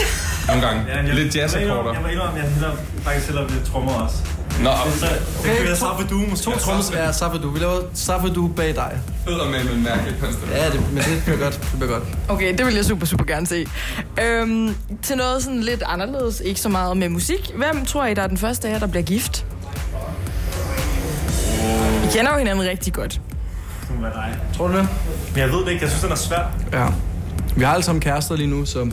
[0.47, 0.83] Nogle gange.
[0.87, 1.93] Ja, jeg, lidt Jeg jazzakkorder.
[1.93, 2.71] jeg må indrømme, jeg hellere,
[3.03, 4.15] faktisk hellere ved trommer også.
[4.59, 4.69] Nå,
[5.43, 6.43] Det kan være Safadu måske.
[6.45, 7.49] To trommer er Safadu.
[7.49, 8.99] Vi laver Safadu bag dig.
[9.27, 10.15] fødder med en mærkelig.
[10.51, 11.53] Ja, det, men det bliver godt.
[11.71, 12.03] Det bliver godt.
[12.29, 13.65] Okay, det vil jeg super, super gerne se.
[14.21, 17.51] Øhm, til noget sådan lidt anderledes, ikke så meget med musik.
[17.55, 19.45] Hvem tror I, der er den første af jer, der bliver gift?
[22.03, 23.21] I kender jo hinanden rigtig godt.
[23.87, 24.37] Det må være dig.
[24.57, 24.87] Tror du det?
[25.31, 25.81] Men jeg ved det ikke.
[25.81, 26.51] Jeg synes, den er svær.
[26.73, 26.87] Ja.
[27.55, 28.91] Vi har alle sammen kærester lige nu, så...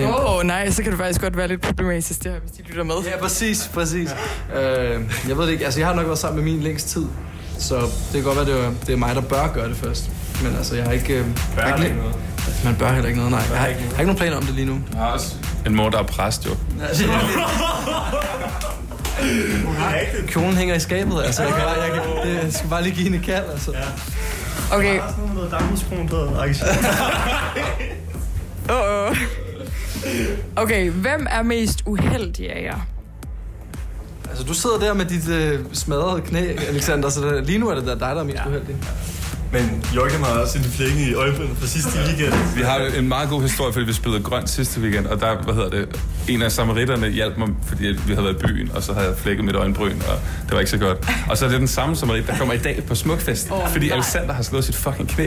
[0.00, 2.62] Åh, oh, nej, så kan det faktisk godt være lidt problematisk, det her, hvis de
[2.62, 2.94] lytter med.
[3.04, 4.10] Ja, præcis, præcis.
[4.56, 7.06] Øh, jeg ved det ikke, altså jeg har nok været sammen med min længst tid,
[7.58, 10.10] så det kan godt være, det er, det er mig, der bør gøre det først.
[10.42, 11.14] Men altså, jeg har ikke...
[11.14, 11.24] Øh,
[11.56, 12.14] Bør jeg har ikke noget?
[12.64, 13.42] Man bør heller ikke noget, nej.
[13.50, 14.78] Jeg har, ikke jeg har ikke nogen planer om det lige nu.
[14.92, 15.34] Jeg har også
[15.66, 16.50] en mor, der er præst, jo.
[20.28, 21.42] Kjolen hænger i skabet, altså.
[21.42, 22.02] Jeg, kan bare, jeg, kan,
[22.36, 23.72] det, jeg skal bare lige give hende kald, altså.
[24.72, 26.76] Okay, Der er sådan noget damhuskron på arrangement.
[28.70, 29.16] uh -oh.
[30.56, 32.86] Okay, hvem er mest uheldig af jer?
[34.30, 37.86] Altså, du sidder der med dit øh, smadrede knæ, Alexander, så lige nu er det
[37.86, 38.48] der dig, der er mest ja.
[38.48, 38.76] uheldig.
[39.52, 42.34] Men Joachim har også en flække i øjeblikket fra sidste weekend.
[42.56, 45.54] Vi har en meget god historie, fordi vi spillede grønt sidste weekend, og der, hvad
[45.54, 48.92] hedder det, en af samaritterne hjalp mig, fordi vi havde været i byen, og så
[48.92, 50.98] havde jeg flækket mit øjenbryn, og det var ikke så godt.
[51.30, 53.86] Og så er det den samme samarit, der kommer i dag på Smukfest, oh, fordi
[53.88, 53.94] nej.
[53.96, 55.26] Alexander har slået sit fucking knæ.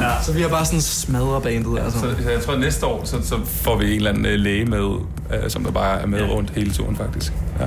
[0.00, 0.22] Ja.
[0.22, 2.00] Så vi har bare sådan smadret bandet, altså.
[2.00, 4.38] Så, så jeg tror, at næste år, så, så får vi en eller anden øh,
[4.38, 4.98] læge med,
[5.32, 7.32] øh, som der bare er med rundt hele turen, faktisk.
[7.60, 7.64] Ja.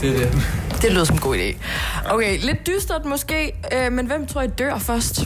[0.00, 0.42] Det er det.
[0.82, 1.56] Det lyder som en god idé.
[2.10, 5.24] Okay, lidt dystert måske, øh, men hvem tror I dør først?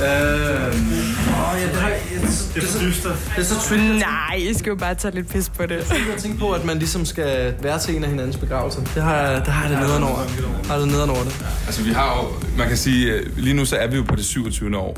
[0.00, 1.98] Øhm, åh, ja, det, har, jeg,
[2.54, 3.12] Det er dystert.
[3.36, 3.82] det er så tricky.
[3.82, 5.70] Nej, I skal jo bare tage lidt pis på det.
[5.90, 8.80] Jeg har tænkt på, at man ligesom skal være til en af hinandens begravelser.
[8.94, 10.16] Det har jeg, det har jeg det nederen over.
[10.66, 11.46] Har jeg det nederen over det.
[11.66, 12.28] Altså, vi har jo,
[12.58, 14.76] man kan sige, øh, lige nu så er vi jo på det 27.
[14.78, 14.96] år.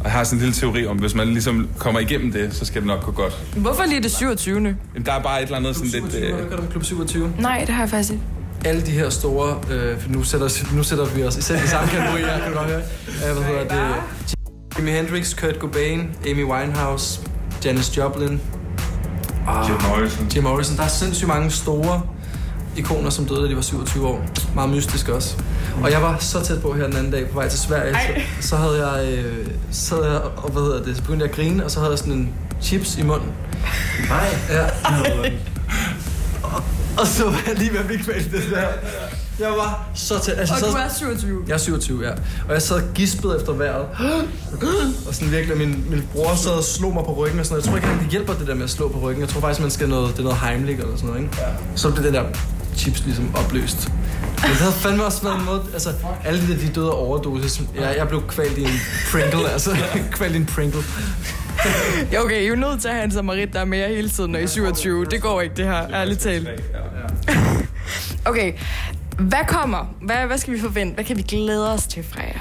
[0.00, 2.64] Og jeg har sådan en lille teori om, hvis man ligesom kommer igennem det, så
[2.64, 3.38] skal det nok gå godt.
[3.56, 4.56] Hvorfor lige det 27.
[4.56, 4.76] Jamen,
[5.06, 6.04] der er bare et eller andet sådan lidt...
[6.12, 7.32] 27, Øh, har du hørt om Klub 27?
[7.38, 8.22] Nej, det har jeg faktisk ikke.
[8.64, 11.66] alle de her store, øh, for nu sætter, nu sætter vi os i selv i
[11.66, 12.82] samme kategori, her, kan du godt høre.
[13.30, 13.94] Øh, hvad hedder det?
[14.78, 17.20] Jimi Hendrix, Kurt Cobain, Amy Winehouse,
[17.64, 18.40] Janis Joplin,
[19.46, 20.26] og Jim Morrison.
[20.34, 20.76] Jim Morrison.
[20.76, 22.02] Der er sindssygt mange store
[22.76, 24.26] ikoner, som døde, da de var 27 år.
[24.54, 25.36] Meget mystisk også.
[25.82, 27.94] Og jeg var så tæt på her den anden dag på vej til Sverige.
[28.40, 31.30] Så, så havde jeg, øh, så havde jeg, og hvad hedder det, så begyndte jeg
[31.30, 33.32] at grine, og så havde jeg sådan en chips i munden.
[34.08, 34.36] Nej.
[34.50, 34.64] Ja.
[37.00, 38.66] Og så var jeg lige ved at blive kvalt det der.
[39.40, 40.38] Jeg var så tæt.
[40.38, 41.42] Altså, Og så, du er 27.
[41.48, 42.10] Jeg er 27, ja.
[42.48, 43.86] Og jeg sad og gispede efter vejret.
[45.08, 47.64] Og sådan virkelig, min, min bror sad og slog mig på ryggen og sådan noget.
[47.64, 49.20] Jeg tror ikke, han det hjælper det der med at slå på ryggen.
[49.20, 51.36] Jeg tror faktisk, man skal noget, det er noget Heimlich eller sådan noget, ikke?
[51.38, 51.46] Ja.
[51.76, 52.24] Så blev det der
[52.76, 53.88] chips ligesom opløst.
[54.40, 55.92] Men det havde fandme også været en måde, altså
[56.24, 57.60] alle de der, de døde af overdosis.
[57.74, 58.80] Jeg, jeg blev kvalt i en
[59.12, 59.76] Pringle, altså
[60.12, 60.82] kvalt i en Pringle.
[62.12, 64.08] Ja, okay, I er jo nødt til at have en samarit, der er mere hele
[64.10, 65.04] tiden, når I er 27.
[65.04, 66.48] Det går ikke, det her, ærligt talt.
[68.24, 68.52] Okay,
[69.18, 69.94] hvad kommer?
[70.02, 70.94] Hvad, hvad skal vi forvente?
[70.94, 72.38] Hvad kan vi glæde os til fra jer?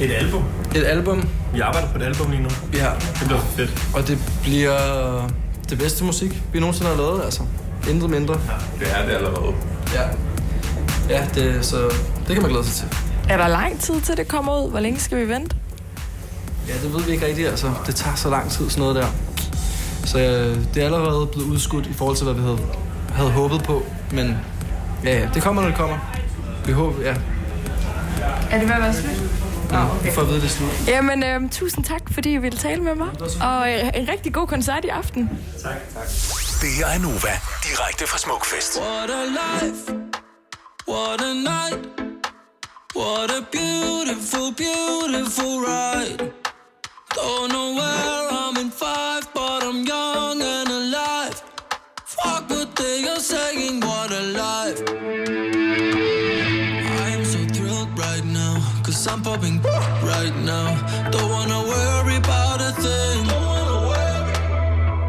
[0.00, 0.44] Et album.
[0.74, 2.48] Et album, Vi arbejder på et album lige nu.
[2.74, 2.88] ja.
[3.18, 3.88] Det bliver fedt.
[3.94, 4.76] Og det bliver
[5.70, 7.42] det bedste musik, vi nogensinde har lavet, altså.
[7.88, 8.34] Intet mindre.
[8.80, 9.54] Det er det allerede.
[9.94, 10.02] Ja.
[11.08, 11.76] Ja, det, så
[12.26, 12.98] det kan man glæde sig til.
[13.28, 14.70] Er der lang tid til det kommer ud?
[14.70, 15.56] Hvor længe skal vi vente?
[16.68, 17.70] Ja, det ved vi ikke rigtigt, altså.
[17.86, 19.06] Det tager så lang tid, sådan noget der.
[20.04, 22.58] Så øh, det er allerede blevet udskudt i forhold til, hvad vi havde,
[23.12, 23.82] havde håbet på.
[24.12, 24.36] Men
[25.04, 25.96] ja, ja, det kommer, når det kommer.
[26.66, 27.14] Vi håber, ja.
[28.50, 29.29] Er det ved at være slut?
[29.72, 30.70] Nå, Vi får at vide det slut.
[30.88, 33.08] Jamen, øhm, tusind tak, fordi I ville tale med mig.
[33.42, 35.22] Og øh, en rigtig god koncert i aften.
[36.62, 37.32] Det her er Nova,
[37.64, 38.80] direkte fra Smukfest.
[38.80, 39.82] What a life,
[40.88, 41.80] what a night,
[42.96, 46.30] what a beautiful, beautiful ride.
[47.18, 47.49] Don't
[59.30, 59.60] popping
[60.02, 60.68] right now.
[61.10, 63.22] Don't wanna worry about a thing.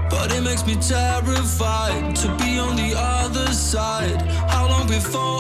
[0.10, 4.22] But it makes me terrified to be on the other side.
[4.54, 5.31] How long before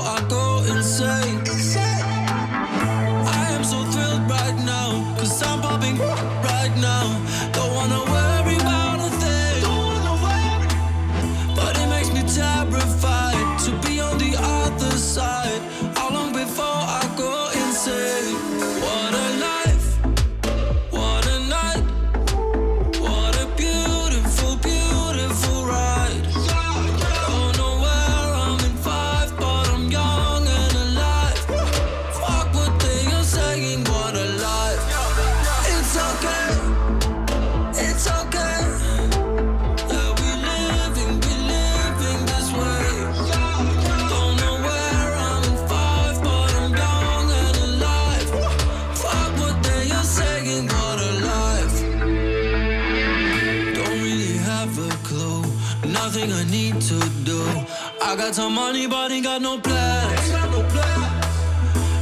[58.31, 60.31] got some money, but ain't got no plans.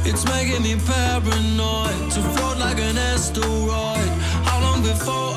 [0.06, 4.10] It's making me paranoid to float like an asteroid.
[4.46, 5.29] How long before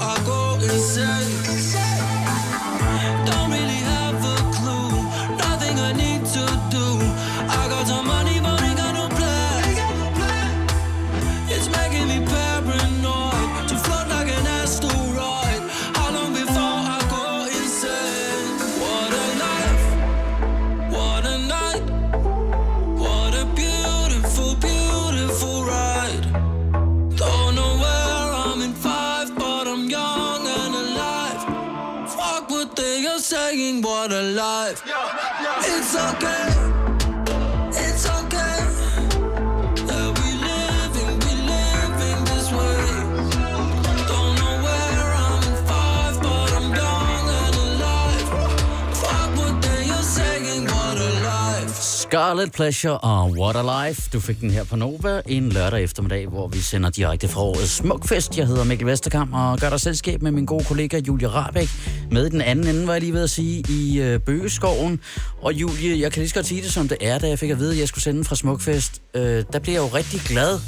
[52.33, 54.09] Scarlet Pleasure og What a Life.
[54.13, 57.71] Du fik den her på Nova en lørdag eftermiddag, hvor vi sender direkte fra årets
[57.71, 58.37] Smukfest.
[58.37, 61.69] Jeg hedder Mikkel Vesterkamp og gør dig selskab med min gode kollega Julie Rabeck.
[62.11, 64.99] Med den anden ende, var jeg lige ved at sige, i øh, Bøgeskoven.
[65.41, 67.49] Og Julie, jeg kan lige så godt sige det, som det er, da jeg fik
[67.49, 69.01] at vide, at jeg skulle sende fra Smukfest.
[69.15, 70.59] Øh, der blev jeg jo rigtig glad.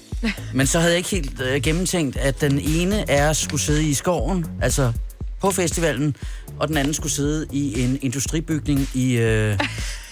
[0.54, 3.94] Men så havde jeg ikke helt øh, gennemtænkt, at den ene os skulle sidde i
[3.94, 4.92] skoven, altså
[5.40, 6.16] på festivalen,
[6.60, 9.58] og den anden skulle sidde i en industribygning i, øh,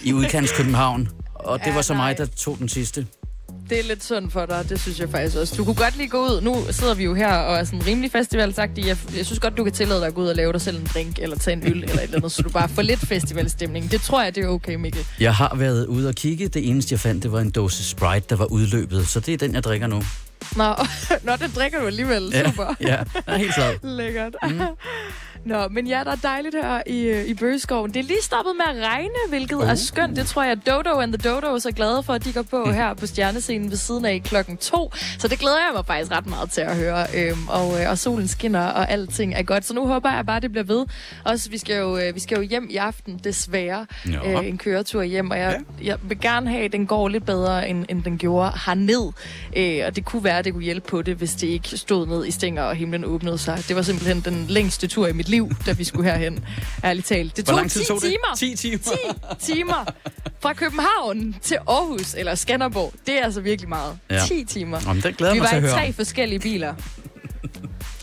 [0.03, 1.09] i udkants København.
[1.35, 2.03] Og det Ja, var så nej.
[2.07, 3.05] mig, der tog den sidste.
[3.69, 5.55] Det er lidt synd for dig, det synes jeg faktisk også.
[5.55, 6.41] Du kunne godt lige gå ud.
[6.41, 8.85] Nu sidder vi jo her og er sådan rimelig festivalsagtig.
[8.87, 10.77] Jeg, jeg synes godt, du kan tillade dig at gå ud og lave dig selv
[10.79, 12.99] en drink, eller tage en øl, eller et eller andet, så du bare får lidt
[12.99, 13.91] festivalstemning.
[13.91, 15.05] Det tror jeg, det er okay, Mikkel.
[15.19, 16.47] Jeg har været ude og kigge.
[16.47, 19.07] Det eneste, jeg fandt, det var en dåse Sprite, der var udløbet.
[19.07, 20.03] Så det er den, jeg drikker nu.
[20.55, 20.67] Nå,
[21.27, 22.31] Nå det drikker du alligevel.
[22.31, 22.75] Super.
[22.79, 23.79] ja, den er helt flad.
[23.97, 24.35] Lækkert.
[24.43, 24.61] Mm.
[25.47, 27.93] Nå, men ja, der er dejligt her i, øh, i Bøgeskoven.
[27.93, 29.69] Det er lige stoppet med at regne, hvilket uh.
[29.69, 30.15] er skønt.
[30.15, 32.73] Det tror jeg, Dodo and the Dodos er glade for, at de går på mm.
[32.73, 34.91] her på stjernescenen ved siden af klokken to.
[35.19, 37.05] Så det glæder jeg mig faktisk ret meget til at høre.
[37.15, 39.65] Øhm, og, øh, og solen skinner, og alting er godt.
[39.65, 40.85] Så nu håber jeg bare, det bliver ved.
[41.25, 43.85] Også, vi skal jo, øh, vi skal jo hjem i aften, desværre.
[44.07, 45.85] Øh, en køretur hjem, og jeg, ja.
[45.85, 49.11] jeg vil gerne have, at den går lidt bedre, end, end den gjorde herned.
[49.57, 52.07] Øh, og det kunne være, at det kunne hjælpe på det, hvis det ikke stod
[52.07, 53.63] ned i stænger, og himlen åbnede sig.
[53.67, 56.45] Det var simpelthen den længste tur i mit liv, da vi skulle herhen.
[56.83, 57.37] Ærligt talt.
[57.37, 58.09] Det Hvor tog lang tid 10 tog det?
[58.09, 58.35] timer.
[58.37, 58.77] 10 timer.
[59.39, 59.85] 10 timer.
[60.39, 62.93] Fra København til Aarhus, eller Skanderborg.
[63.05, 63.97] Det er altså virkelig meget.
[64.09, 64.19] Ja.
[64.27, 64.79] 10 timer.
[64.87, 66.73] Jamen, det glæder vi mig var i tre forskellige biler.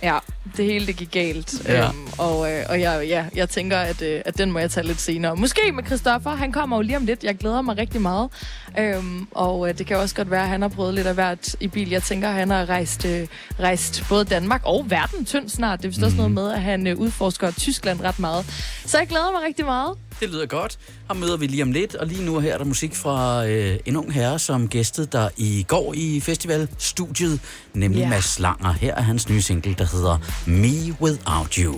[0.05, 0.19] Ja,
[0.57, 1.69] det hele det gik galt.
[1.69, 1.89] Ja.
[1.89, 4.87] Øhm, og øh, og jeg, ja, jeg tænker, at, øh, at den må jeg tage
[4.87, 5.37] lidt senere.
[5.37, 6.31] Måske med Christoffer.
[6.31, 7.25] Han kommer jo lige om lidt.
[7.25, 8.31] Jeg glæder mig rigtig meget.
[8.79, 11.57] Øhm, og øh, det kan også godt være, at han har prøvet lidt af hvert
[11.61, 11.91] i bil.
[11.91, 13.27] Jeg tænker, at han har rejst, øh,
[13.61, 15.79] rejst både Danmark og verden tynd snart.
[15.79, 18.47] Det er vist også noget med, at han øh, udforsker Tyskland ret meget.
[18.87, 19.99] Så jeg glæder mig rigtig meget.
[20.21, 20.79] Det lyder godt.
[21.07, 23.79] Ham møder vi lige om lidt, og lige nu her er der musik fra øh,
[23.87, 27.41] en ung herre, som gæstede der i går i festivalstudiet,
[27.75, 28.11] nemlig yeah.
[28.11, 28.73] Mads Langer.
[28.73, 31.75] Her er hans nye single, der hedder Me Without You.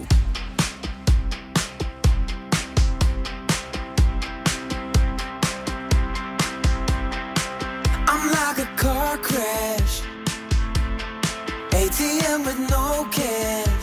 [8.08, 10.02] I'm like a car crash.
[11.72, 13.75] ATM with no cash.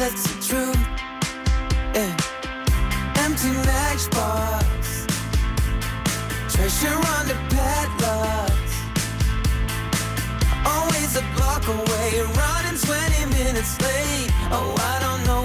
[0.00, 0.82] That's the truth.
[1.94, 2.16] Yeah.
[3.24, 5.04] Empty matchbox.
[6.48, 8.74] Treasure under padlocks.
[10.64, 12.08] Always a block away.
[12.40, 14.30] Running 20 minutes late.
[14.50, 15.39] Oh, I don't know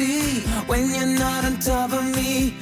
[0.00, 2.54] galaxy when you're not on top of me.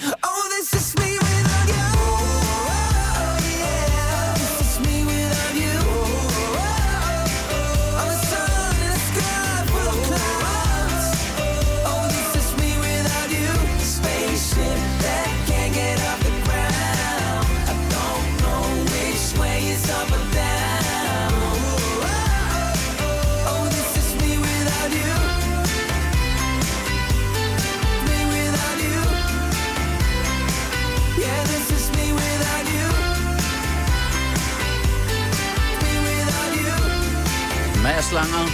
[37.88, 38.46] Mads Langer,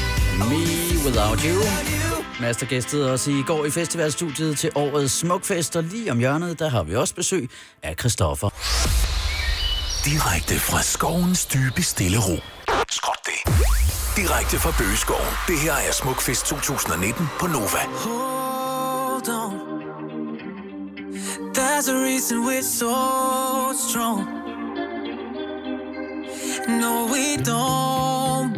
[0.51, 0.63] Me
[1.07, 1.63] Without You.
[2.41, 6.59] Mads, der gæstede os i går i festivalstudiet til årets Smukfest, og lige om hjørnet,
[6.59, 7.51] der har vi også besøg
[7.83, 8.49] af Christoffer.
[10.05, 12.37] Direkte fra skovens dybe stille ro.
[12.91, 13.55] Skråt det.
[14.17, 15.31] Direkte fra Bøgeskoven.
[15.49, 17.83] Det her er Smukfest 2019 på Nova.
[18.05, 19.53] Hold on.
[21.57, 22.95] There's a reason we're so
[23.89, 24.45] strong.
[26.69, 28.57] No, we don't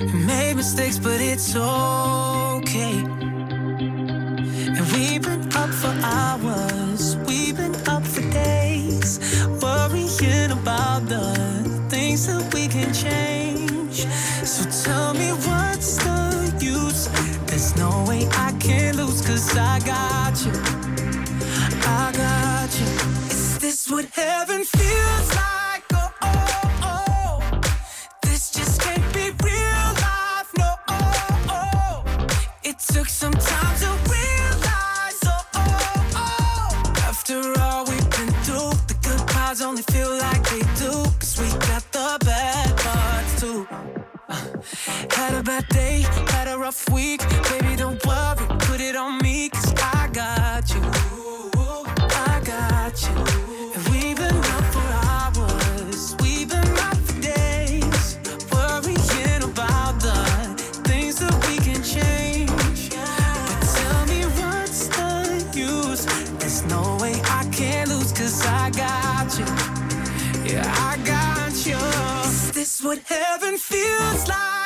[0.00, 2.98] made mistakes, but it's okay.
[4.76, 9.18] And we've been up for hours, we've been up for days,
[9.62, 14.06] worrying about the things that we can change.
[14.44, 17.08] So tell me what's the use?
[17.46, 20.52] There's no way I can lose, cause I got you.
[21.88, 22.86] I got you.
[23.30, 25.45] Is this what heaven feels like?
[39.92, 40.92] Feel like they do.
[41.20, 43.66] Cause we got the bad parts too.
[44.28, 44.46] Uh,
[45.10, 47.20] had a bad day, had a rough week.
[47.50, 48.55] Baby, don't worry,
[72.86, 74.65] what heaven feels like?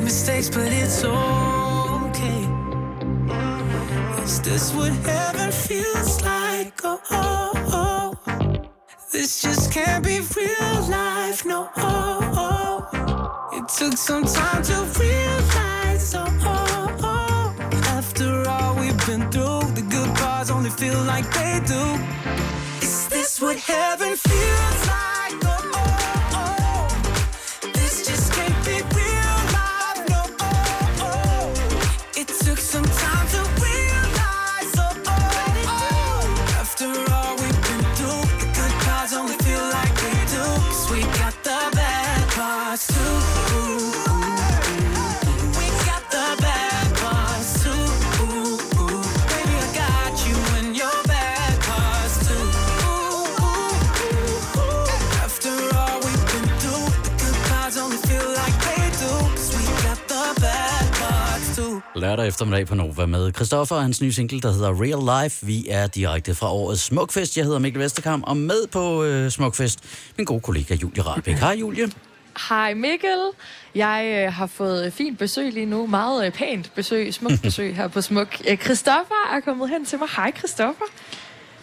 [0.00, 2.40] Made mistakes, but it's okay.
[4.22, 6.72] Is this what heaven feels like?
[6.82, 8.14] Oh, oh, oh.
[9.12, 11.68] This just can't be real life, no.
[11.76, 13.58] Oh, oh.
[13.58, 16.96] It took some time to realize, oh, oh.
[17.02, 17.54] oh.
[17.98, 21.84] After all we've been through, the good parts only feel like they do.
[22.80, 25.44] Is this what heaven feels like?
[25.44, 25.79] Oh, oh.
[62.10, 65.46] Lørdag eftermiddag på Nova med Christoffer og hans nye single, der hedder Real Life.
[65.46, 67.36] Vi er direkte fra årets Smukfest.
[67.36, 69.78] Jeg hedder Mikkel Vesterkamp, og med på øh, Smukfest,
[70.18, 71.34] min gode kollega Julie Rahlbæk.
[71.36, 71.90] Hej Julie.
[72.48, 73.18] Hej Mikkel.
[73.74, 75.86] Jeg øh, har fået fint besøg lige nu.
[75.86, 78.40] Meget øh, pænt besøg, smukt besøg her på Smuk.
[78.48, 80.08] Øh, Christoffer er kommet hen til mig.
[80.16, 80.84] Hej Christoffer.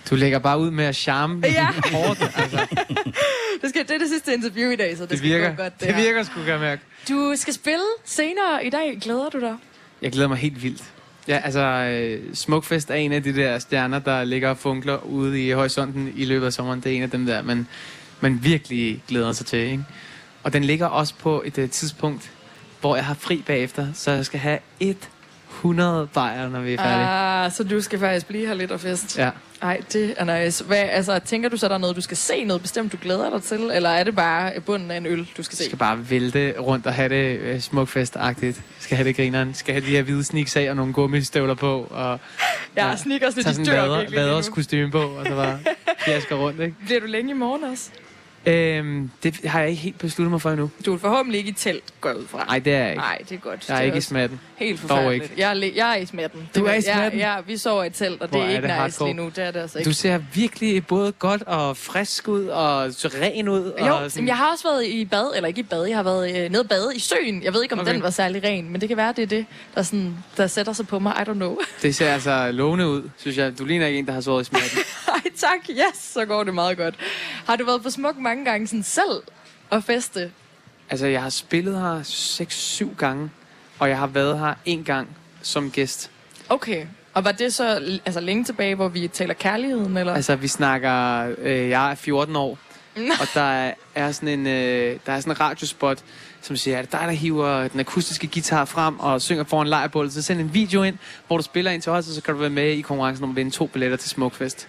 [0.10, 1.68] Du lægger bare ud med at charme Ja.
[1.92, 2.22] hårdt.
[2.22, 2.58] Altså,
[3.62, 5.50] Det, skal, det er det sidste interview i dag, så det, det skal virker.
[5.50, 5.80] gå godt.
[5.80, 6.04] Det her.
[6.04, 6.82] virker sgu, kan jeg mærke.
[7.10, 8.98] Du skal spille senere i dag.
[9.02, 9.56] Glæder du dig?
[10.02, 10.84] Jeg glæder mig helt vildt.
[11.28, 15.48] Ja, altså, øh, Smukfest er en af de der stjerner, der ligger og funkler ude
[15.48, 16.82] i horisonten i løbet af sommeren.
[16.82, 17.68] Det er en af dem der, man,
[18.22, 19.84] man virkelig glæder sig til, ikke?
[20.44, 22.32] Og den ligger også på et uh, tidspunkt,
[22.82, 27.08] hvor jeg har fri bagefter, så jeg skal have 100 bajer, når vi er færdige.
[27.08, 29.18] Ah, så du skal faktisk blive her lidt og fest.
[29.18, 29.30] Ja.
[29.62, 30.64] Ej, det er nice.
[30.64, 33.30] Hvad, altså, tænker du så, der er noget, du skal se, noget bestemt, du glæder
[33.30, 33.60] dig til?
[33.74, 35.62] Eller er det bare bunden af en øl, du skal se?
[35.62, 38.62] Jeg skal bare vælte rundt og have det øh, smukfest-agtigt.
[38.80, 39.54] Skal have det grineren.
[39.54, 41.88] Skal have de her hvide sneaks af og nogle gummistøvler på.
[41.90, 42.20] Og,
[42.78, 45.60] Ja, sneakers, tage de dør vader, virkelig vaders kostume på, og så bare
[46.06, 46.76] fjasker rundt, ikke?
[46.86, 47.90] Bliver du længe i morgen også?
[48.48, 50.70] Øhm, det har jeg ikke helt besluttet mig for endnu.
[50.86, 52.46] Du er forhåbentlig ikke i telt, går ud fra.
[52.46, 53.02] Nej, det er jeg ikke.
[53.02, 53.70] Nej, det er godt.
[53.70, 54.40] Jeg er Det ikke i smatten.
[54.56, 55.24] Helt forfærdeligt.
[55.24, 55.36] ikke.
[55.38, 56.50] Jeg er, jeg er i smatten.
[56.56, 57.20] Du er i ja, smatten?
[57.20, 59.26] Ja, vi sover i telt, og det er er ikke det nice lige nu.
[59.36, 59.90] Det er det altså ikke.
[59.90, 62.90] Du ser virkelig både godt og frisk ud, og
[63.22, 63.74] ren ud.
[63.80, 64.28] Jo, og sådan...
[64.28, 66.64] jeg har også været i bad, eller ikke i bad, jeg har været øh, nede
[66.64, 67.44] bade i søen.
[67.44, 67.94] Jeg ved ikke, om okay.
[67.94, 69.46] den var særlig ren, men det kan være, det er det,
[69.76, 71.14] der, sådan, der sætter sig på mig.
[71.22, 71.58] I don't know.
[71.82, 73.60] Det ser altså lovende ud, synes jeg.
[73.60, 74.78] Du ligner ikke en, der har sovet i smatten.
[75.48, 75.70] Tak.
[75.70, 76.96] Yes, så går det meget godt.
[77.46, 79.24] Har du været på smuk mange gange sådan selv
[79.70, 80.32] og feste?
[80.90, 82.02] altså, jeg har spillet her
[82.92, 83.30] 6-7 gange,
[83.80, 85.08] og jeg har været her en gang
[85.42, 86.12] som gæst.
[86.50, 86.86] Okay.
[87.14, 89.98] Og var det så altså, længe tilbage, hvor vi taler kærligheden?
[89.98, 90.14] Eller?
[90.14, 91.28] Altså, vi snakker...
[91.38, 92.58] Øh, jeg er 14 år,
[92.96, 96.04] og der er, sådan en, øh, der er sådan en radiospot,
[96.42, 100.22] som siger, at dig, der hiver den akustiske guitar frem og synger foran lejrbålet, så
[100.22, 100.98] send en video ind,
[101.28, 103.30] hvor du spiller ind til os, og så kan du være med i konkurrencen om
[103.30, 104.68] at vinde to billetter til Smukfest.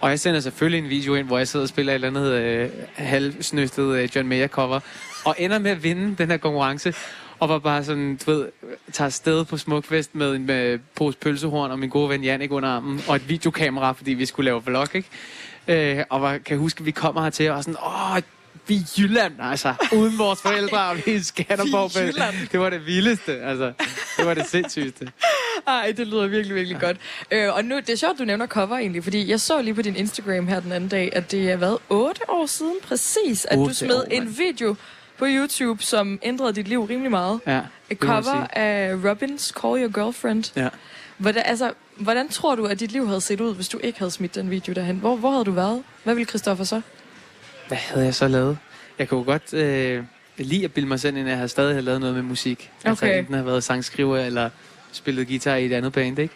[0.00, 2.32] Og jeg sender selvfølgelig en video ind, hvor jeg sidder og spiller et eller andet
[2.32, 4.80] øh, halvsnøftet øh, John Mayer cover,
[5.24, 6.94] og ender med at vinde den her konkurrence,
[7.38, 8.48] og var bare sådan, du ved,
[8.92, 12.68] tager afsted på Smukfest med en med pose pølsehorn og min gode ven Jannik under
[12.68, 15.08] armen, og et videokamera, fordi vi skulle lave vlog, ikke?
[15.98, 18.22] Øh, og var, kan huske, at vi kommer hertil og var sådan, åh,
[18.68, 21.96] vi er i Jylland, altså, uden vores forældre, og vi er i Skanderborg.
[21.96, 22.34] Er Jylland.
[22.52, 23.72] Det var det vildeste, altså.
[24.18, 25.12] Det var det sindssygste.
[25.66, 26.96] Ej, det lyder virkelig, virkelig godt.
[27.30, 29.82] Øh, og nu, det er sjovt, du nævner cover egentlig, fordi jeg så lige på
[29.82, 33.58] din Instagram her den anden dag, at det har været otte år siden præcis, at
[33.58, 34.76] du smed år, en video
[35.18, 37.40] på YouTube, som ændrede dit liv rimelig meget.
[37.46, 40.52] Ja, Et det cover af Robins Call Your Girlfriend.
[40.56, 40.68] Ja.
[41.16, 44.10] Hvordan, altså, hvordan tror du, at dit liv havde set ud, hvis du ikke havde
[44.10, 44.96] smidt den video derhen?
[44.96, 45.82] Hvor, hvor havde du været?
[46.04, 46.80] Hvad ville Christoffer så?
[47.68, 48.58] Hvad havde jeg så lavet?
[48.98, 50.04] Jeg kunne godt øh,
[50.38, 52.70] lide at bilde mig selv ind, at jeg havde stadig havde lavet noget med musik.
[52.84, 53.18] Altså Okay.
[53.18, 54.50] enten have været sangskriver eller
[54.92, 56.34] spillet guitar i et andet band, ikke?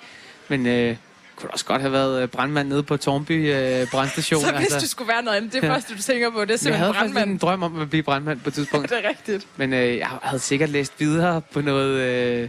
[0.49, 0.97] Men øh,
[1.37, 4.41] kunne også godt have været øh, brandmand nede på Tornby øh, brandstation.
[4.43, 5.71] Så hvis du skulle være noget andet, det Ja.
[5.75, 7.31] første, du tænker på, det er jeg simpelthen havde faktisk brandmand.
[7.31, 8.89] en drøm om at blive brandmand på et tidspunkt.
[8.91, 9.47] Det er rigtigt.
[9.57, 12.49] Men øh, jeg havde sikkert læst videre på noget øh,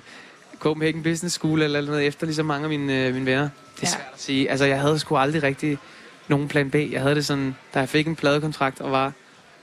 [0.60, 3.42] Copenhagen Business School eller noget efter ligesom mange af mine, øh, mine venner.
[3.44, 3.88] Det er Ja.
[3.88, 4.50] svært at sige.
[4.52, 5.78] Altså, jeg havde sgu aldrig rigtig
[6.28, 6.76] nogen plan B.
[6.76, 9.12] Jeg havde det sådan, da jeg fik en pladekontrakt og var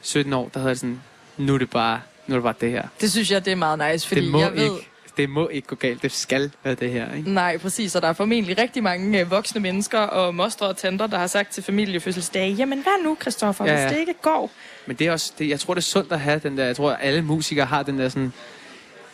[0.02, 1.00] 17 år, der havde jeg det sådan,
[1.36, 2.82] nu er det bare, nu er det bare det her.
[3.00, 4.62] Det synes jeg, det er meget nice, fordi det må jeg ved...
[4.64, 4.86] ikke,
[5.16, 6.02] det må ikke gå galt.
[6.02, 7.30] Det skal være det her, ikke?
[7.30, 7.94] Nej, præcis.
[7.96, 11.26] Og der er formentlig rigtig mange øh, voksne mennesker og mostre og tanter, der har
[11.26, 14.50] sagt til familiefødselsdage, jamen hvad nu, Christoffer, Ja, ja, hvis det ikke går?
[14.86, 16.76] Men det er også, det, jeg tror, det er sundt at have den der, jeg
[16.76, 18.32] tror, alle musikere har den der sådan,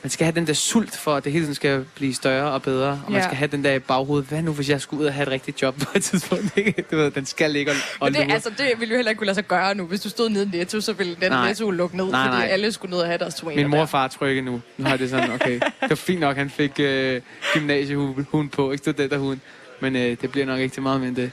[0.03, 2.63] man skal have den der sult for, at det hele tiden skal blive større og
[2.63, 2.89] bedre.
[3.07, 3.27] Og man Ja.
[3.27, 4.29] skal have den der i baghovedet.
[4.29, 6.57] Hvad nu, hvis jeg skulle ud og have et rigtigt job på et tidspunkt?
[6.57, 6.85] Ikke?
[6.91, 8.35] Du ved, den skal ligge og, og det, lure.
[8.35, 9.85] altså, det ville jo heller ikke kunne lade sig gøre nu.
[9.87, 11.49] Hvis du stod nede i Netto, så ville den Nej.
[11.49, 12.49] Netto lukke ned, Nej, fordi nej.
[12.51, 14.61] alle skulle ned og have deres twainer Min mor og far trykke nu.
[14.79, 15.55] Nu har det sådan, okay.
[15.81, 17.21] Det var fint nok, han fik øh,
[17.53, 19.41] gymnasiehuen på, ikke studenterhuen.
[19.81, 21.31] Men øh, det bliver nok ikke til meget med det.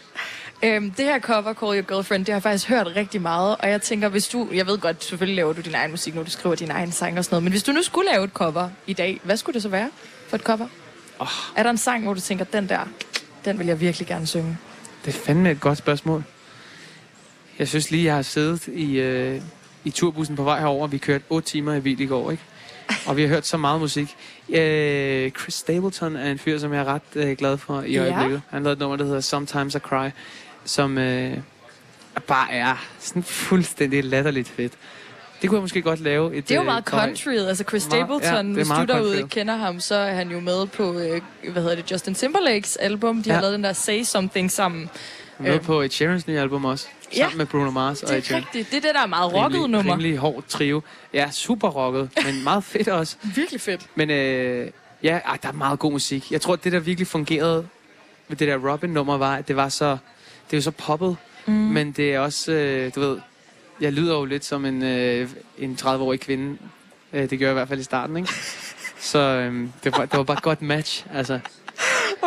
[0.64, 3.56] Øhm, det her cover, Call Your Girlfriend, det har jeg faktisk hørt rigtig meget.
[3.60, 4.48] Og jeg tænker, hvis du...
[4.54, 7.18] Jeg ved godt, selvfølgelig laver du din egen musik, når du skriver din egen sang
[7.18, 7.44] og sådan noget.
[7.44, 9.90] Men hvis du nu skulle lave et cover i dag, hvad skulle det så være
[10.30, 10.68] for et cover?
[11.20, 11.28] Oh.
[11.56, 12.80] Er der en sang, hvor du tænker, den der,
[13.46, 14.58] den vil jeg virkelig gerne synge?
[15.06, 16.24] Det er fandme et godt spørgsmål.
[17.60, 19.42] Jeg synes lige, jeg har siddet i, øh,
[19.84, 20.88] i turbussen på vej herover.
[20.88, 22.44] Vi kørte 8 timer i bil i går, ikke?
[23.06, 24.16] Og vi har hørt så meget musik.
[24.50, 28.00] Øh, Chris Stapleton er en fyr, som jeg er ret øh, glad for i Ja.
[28.02, 28.42] øjeblikket.
[28.50, 30.10] Han lavede et nummer, der hedder Sometimes I Cry,
[30.66, 31.38] som øh,
[32.28, 34.74] bare er sådan fuldstændig latterligt fedt.
[35.42, 36.36] Det kunne jeg måske godt lave.
[36.36, 37.32] Et, Det er jo øh, meget country.
[37.32, 40.40] Altså Chris ja, Stapleton, er hvis du derude ikke kender ham, så er han jo
[40.40, 43.24] med på, øh, hvad hedder det, Justin Timberlakes album.
[43.24, 43.42] De har Ja.
[43.42, 44.90] lavet den der Say Something sammen.
[45.40, 46.88] Med Øh, på Ed Sheerans nye album også.
[47.16, 47.18] Ja.
[47.18, 48.44] Sammen med Bruno Mars og Ed Det er Sheeran.
[48.54, 49.92] Det er det, der er meget rocket Rimelig- nummer.
[49.94, 50.82] Rimelig hård trio.
[51.14, 53.16] Ja, super rocket, men meget fedt også.
[53.36, 53.82] Virkelig fedt.
[53.96, 54.70] Men øh,
[55.04, 56.32] ja, der er meget god musik.
[56.32, 57.68] Jeg tror, det der virkelig fungerede
[58.28, 59.98] med det der Robin-nummer var, at det var så,
[60.54, 61.54] det er jo så poppet, Mm.
[61.54, 63.20] men det er også, øh, du ved,
[63.82, 66.58] jeg lyder jo lidt som en, øh, en 30-årig kvinde.
[67.14, 68.30] Øh, det gør jeg i hvert fald i starten, ikke?
[69.12, 71.40] Så øh, det, var, det var bare et godt match, altså.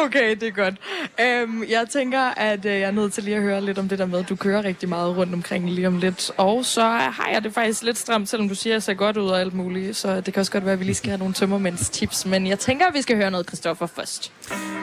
[0.04, 0.74] Okay, det er godt.
[1.20, 3.98] Øhm, jeg tænker, at øh, jeg er nødt til lige at høre lidt om det
[3.98, 6.30] der med, at du kører rigtig meget rundt omkring lige om lidt.
[6.36, 9.16] Og så har jeg det faktisk lidt stramt, selvom du siger, at jeg ser godt
[9.16, 9.96] ud og alt muligt.
[9.96, 12.26] Så det kan også godt være, at vi lige skal have nogle tømmermænds tips.
[12.26, 14.32] Men jeg tænker, at vi skal høre noget Christoffer først.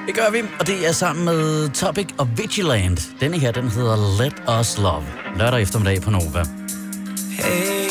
[0.07, 3.01] Det gør vi, og det er sammen med Topic og Vigilant.
[3.19, 5.05] Denne her, den hedder Let Us Love.
[5.37, 6.43] Lørdag eftermiddag på Nova.
[7.31, 7.89] Hey,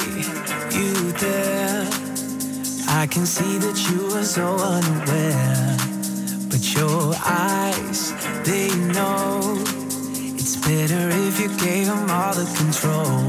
[0.75, 1.03] you
[3.03, 5.92] I can see that you are so unaware,
[6.75, 8.13] your eyes,
[8.45, 9.41] they know
[10.39, 13.27] it's better if you gave them all the control.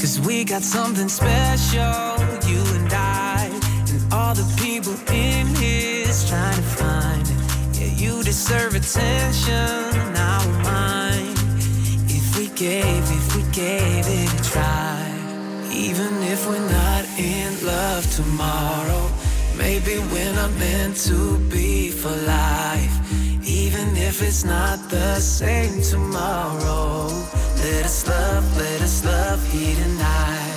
[0.00, 2.16] Cause we got something special,
[2.48, 3.50] you and I,
[3.90, 7.26] and all the people in here's trying to find.
[7.76, 11.38] Yeah, you deserve attention, I won't mind.
[12.08, 15.10] If we gave, if we gave it a try.
[15.72, 19.10] Even if we're not in love tomorrow,
[19.56, 22.96] maybe we're not meant to be for life.
[23.46, 27.06] Even if it's not the same tomorrow,
[27.62, 30.53] let us love, let us love here tonight.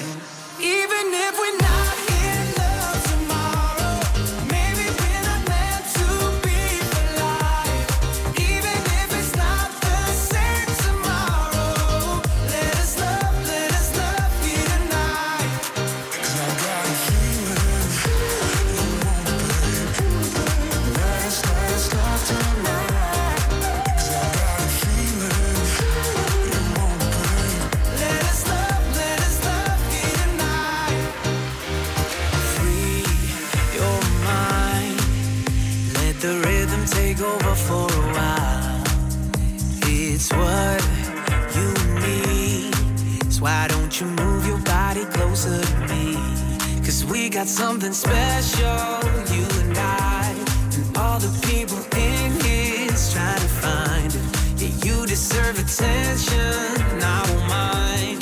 [47.48, 49.00] Got something special,
[49.34, 50.36] you and I.
[50.76, 54.62] And all the people in here's trying to find it.
[54.62, 58.22] Yeah, you deserve attention, I won't mind.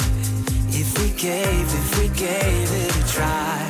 [0.69, 3.64] If we gave, if we gave it a try.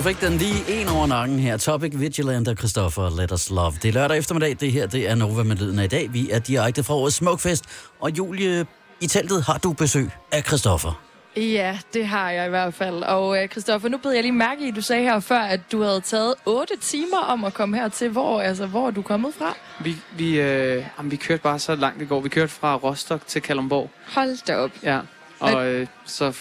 [0.00, 1.56] Så fik den lige en over nakken her.
[1.56, 3.72] Topic Vigilant og Christoffer Let Us Love.
[3.82, 4.56] Det er lørdag eftermiddag.
[4.60, 6.12] Det her det er Nova med lyden af i dag.
[6.12, 7.64] Vi er direkte fra årets Smukfest.
[8.00, 8.66] Og Julie,
[9.00, 11.02] i teltet har du besøg af Christoffer.
[11.36, 13.02] Ja, det har jeg i hvert fald.
[13.02, 15.60] Og øh, Christoffer, nu beder jeg lige mærke i, at du sagde her før, at
[15.72, 18.08] du havde taget 8 timer om at komme hertil.
[18.08, 19.56] Hvor, altså, hvor er du kommet fra?
[19.80, 22.20] Vi, vi, øh, jamen, vi kørte bare så langt det går.
[22.20, 23.90] Vi kørte fra Rostock til Kalundborg.
[24.14, 24.70] Hold da op.
[24.82, 25.00] Ja,
[25.40, 26.32] og øh, så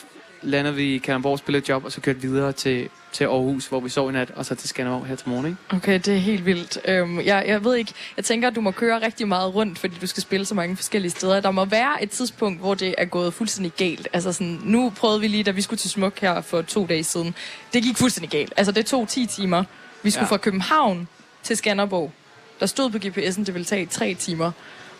[0.41, 3.67] landede vi i Kalundborg, spillede et job, og så kørte vi videre til, til Aarhus,
[3.67, 5.57] hvor vi sov i nat, og så til Skanderborg her til morgen, ikke?
[5.69, 6.79] Okay, det er helt vildt.
[6.85, 9.95] Øhm, jeg, jeg ved ikke, jeg tænker, at du må køre rigtig meget rundt, fordi
[10.01, 11.39] du skal spille så mange forskellige steder.
[11.39, 14.07] Der må være et tidspunkt, hvor det er gået fuldstændig galt.
[14.13, 17.03] Altså sådan, nu prøvede vi lige, da vi skulle til Smuk her for to dage
[17.03, 17.35] siden.
[17.73, 18.53] Det gik fuldstændig galt.
[18.57, 19.63] Altså det tog 10 timer.
[20.03, 20.31] Vi skulle ja.
[20.31, 21.07] fra København
[21.43, 22.11] til Skanderborg.
[22.59, 24.51] Der stod på GPS'en, det ville tage 3 timer.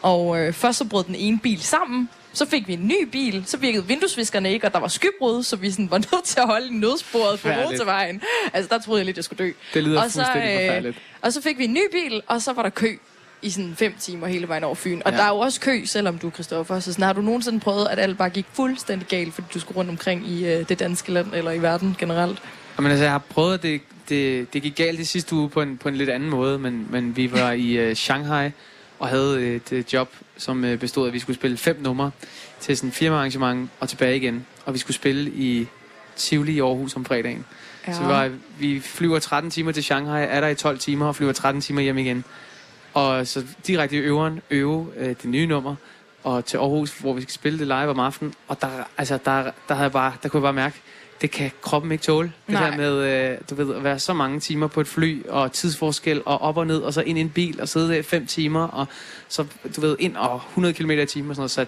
[0.02, 3.44] Og øh, først så brød den ene bil sammen, så fik vi en ny bil,
[3.46, 6.46] så virkede vinduesviskerne ikke, og der var skybrud, så vi sådan var nødt til at
[6.48, 8.22] holde i nødsporet på motorvejen.
[8.54, 9.52] Altså, der troede jeg lidt, jeg skulle dø.
[9.74, 10.98] Det lyder og så, fuldstændig forfærdeligt.
[11.22, 12.98] og så fik vi en ny bil, og så var der kø
[13.42, 15.02] i sådan fem timer hele vejen over Fyn.
[15.06, 15.18] Og Ja.
[15.18, 16.80] der er jo også kø, selvom du er Christoffer.
[16.80, 19.78] Så sådan, har du nogensinde prøvet, at alt bare gik fuldstændig galt, fordi du skulle
[19.78, 22.40] rundt omkring i øh, det danske land, eller i verden generelt?
[22.78, 25.78] Jamen, altså, jeg har prøvet, det, det, det gik galt i sidste uge på en,
[25.78, 28.50] på en lidt anden måde, men, men vi var i øh, Shanghai
[29.00, 32.12] og havde et job, som øh, bestod af, at vi skulle spille fem numre
[32.60, 34.46] til sådan en firmaarrangement og tilbage igen.
[34.66, 35.68] Og vi skulle spille i
[36.16, 37.46] Tivoli i Aarhus om fredagen.
[37.88, 37.94] Ja.
[37.94, 41.16] Så vi, var, vi flyver 13 timer til Shanghai, er der i 12 timer og
[41.16, 42.24] flyver 13 timer hjem igen.
[42.94, 45.76] Og så direkte i øveren øve øh, det nye nummer,
[46.24, 48.34] og til Aarhus, hvor vi skal spille det live om aftenen.
[48.48, 50.82] Og der, altså, der, der, havde jeg bare, der kunne jeg bare mærke,
[51.22, 52.32] det kan kroppen ikke tåle.
[52.48, 52.70] Det Nej.
[52.70, 56.22] der med, øh, du ved, at være så mange timer på et fly, og tidsforskel,
[56.26, 58.68] og op og ned, og så ind i en bil, og sidde der fem timer,
[58.68, 58.88] og
[59.28, 59.46] så,
[59.76, 61.66] du ved, ind og 100 km i timen og sådan noget, så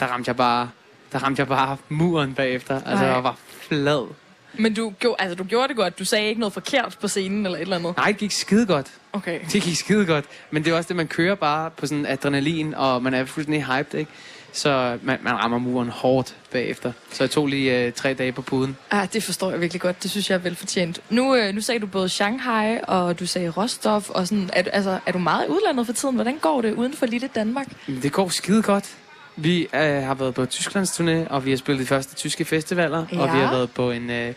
[0.00, 0.70] der ramte jeg bare,
[1.12, 2.74] der ramte jeg bare muren bagefter.
[2.74, 3.14] Altså, Nej.
[3.14, 4.08] jeg var flad.
[4.54, 5.98] Men du, gjorde, altså, du gjorde det godt.
[5.98, 7.96] Du sagde ikke noget forkert på scenen eller et eller andet.
[7.96, 8.86] Nej, det gik skide godt.
[9.12, 9.40] Okay.
[9.52, 10.24] Det gik skide godt.
[10.50, 13.64] Men det er også det, man kører bare på sådan adrenalin, og man er fuldstændig
[13.64, 14.10] hyped, ikke?
[14.52, 16.92] Så man, man rammer muren hårdt bagefter.
[17.12, 18.76] Så jeg tog lige øh, tre dage på puden.
[18.90, 20.02] Ah, det forstår jeg virkelig godt.
[20.02, 21.00] Det synes jeg er velfortjent.
[21.10, 24.98] Nu, øh, nu sagde du både Shanghai, og du sagde Rostov, og sådan, er, altså,
[25.06, 26.14] er du meget i udlandet for tiden?
[26.14, 27.66] Hvordan går det uden for lille Danmark?
[28.02, 28.96] Det går skide godt.
[29.36, 32.98] Vi øh, har været på Tysklands turné, og vi har spillet de første tyske festivaler,
[32.98, 33.22] og Ja.
[33.34, 34.34] vi har været på en, øh,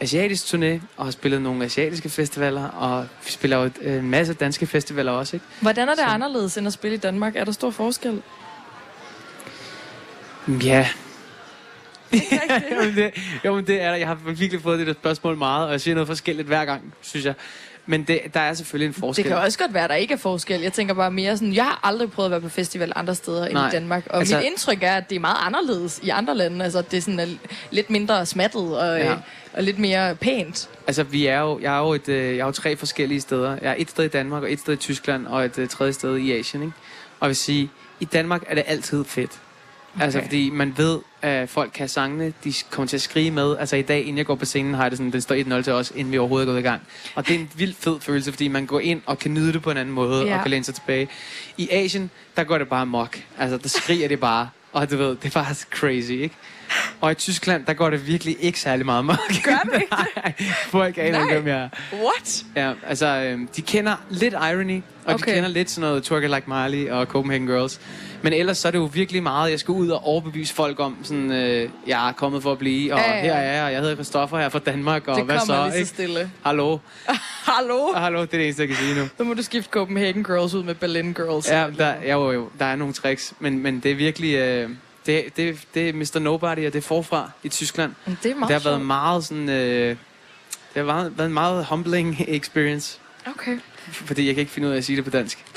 [0.00, 4.34] asiatisk turné, og har spillet nogle asiatiske festivaler, og vi spiller jo øh, en masse
[4.34, 5.46] danske festivaler også, ikke?
[5.60, 7.36] Hvordan er det anderledes end at spille i Danmark?
[7.36, 8.22] Er der stor forskel?
[10.62, 10.88] Ja.
[12.72, 13.10] jo, men det,
[13.44, 13.96] jo, men det er der.
[13.96, 16.94] Jeg har virkelig fået det der spørgsmål meget, og jeg siger noget forskelligt hver gang,
[17.00, 17.34] synes jeg.
[17.86, 19.24] Men det, der er selvfølgelig en forskel.
[19.24, 20.60] Det kan også godt være, der ikke er forskel.
[20.60, 23.44] Jeg tænker bare mere sådan, jeg har aldrig prøvet at være på festival andre steder
[23.46, 23.68] end Nej.
[23.68, 24.06] i Danmark.
[24.10, 26.64] Og Altså- mit indtryk er, at det er meget anderledes i andre lande.
[26.64, 27.26] Altså, det er sådan er
[27.70, 29.06] lidt mindre smattet og, Ja.
[29.10, 29.16] ja.
[29.52, 30.68] og lidt mere pænt.
[30.86, 33.50] Altså, vi er jo, jeg er jo, et, øh, jeg er jo tre forskellige steder.
[33.62, 35.92] Jeg er et sted i Danmark, og et sted i Tyskland, og et øh, tredje
[35.92, 36.74] sted i Asien, ikke?
[37.20, 37.70] Og jeg vil sige,
[38.00, 39.30] i Danmark er det altid fedt.
[39.98, 40.04] Okay.
[40.04, 43.56] Altså, fordi man ved, at folk kan sangene, de kommer til at skrige med.
[43.58, 45.62] Altså, i dag, inden jeg går på scenen, har jeg det sådan, den står 1-0
[45.62, 46.82] til os, inden vi overhovedet er gået i gang.
[47.14, 49.62] Og det er en vild fed følelse, fordi man går ind og kan nyde det
[49.62, 50.36] på en anden måde, Ja.
[50.36, 51.08] og kan læne sig tilbage.
[51.56, 53.20] I Asien, der går det bare mok.
[53.38, 54.48] Altså, der skriger det bare.
[54.72, 56.34] Og du ved, det er bare crazy, ikke?
[57.00, 59.16] Og i Tyskland, der går det virkelig ikke særlig meget mok.
[59.44, 60.34] Gør det ikke Nej,
[60.66, 61.68] folk aner ikke, hvem jeg er.
[61.92, 62.44] What?
[62.56, 65.26] Ja, altså, øhm, de kender lidt Irony, og okay.
[65.26, 67.80] De kender lidt sådan noget Twerk Like Miley og Copenhagen Girls.
[68.22, 70.96] Men ellers så er det jo virkelig meget, jeg skal ud og overbevise folk om,
[71.02, 73.20] sådan, øh, jeg er kommet for at blive, og Ja, ja.
[73.22, 75.62] her er jeg, og jeg hedder Christoffer her fra Danmark, og det hvad kommer så,
[75.62, 75.88] lige så ikke?
[75.88, 76.30] stille.
[76.44, 76.78] Hallo?
[77.52, 77.92] Hallo?
[77.94, 79.08] Hallo, det er det eneste, jeg kan sige nu.
[79.16, 81.50] Så må du skifte Copenhagen Girls ud med Berlin Girls.
[81.50, 84.34] Ja, der, ja, jo, jo, der er nogle tricks, men, men det er virkelig...
[84.34, 84.70] Øh,
[85.08, 86.18] det, det, det er Mr.
[86.18, 87.92] Nobody, og det er forfra i Tyskland.
[88.22, 89.48] Det er meget det har været meget sådan...
[89.48, 89.96] Øh, det
[90.74, 93.58] har været, været en meget humbling experience, Okay.
[93.90, 95.38] fordi jeg kan ikke finde ud af at sige det på dansk.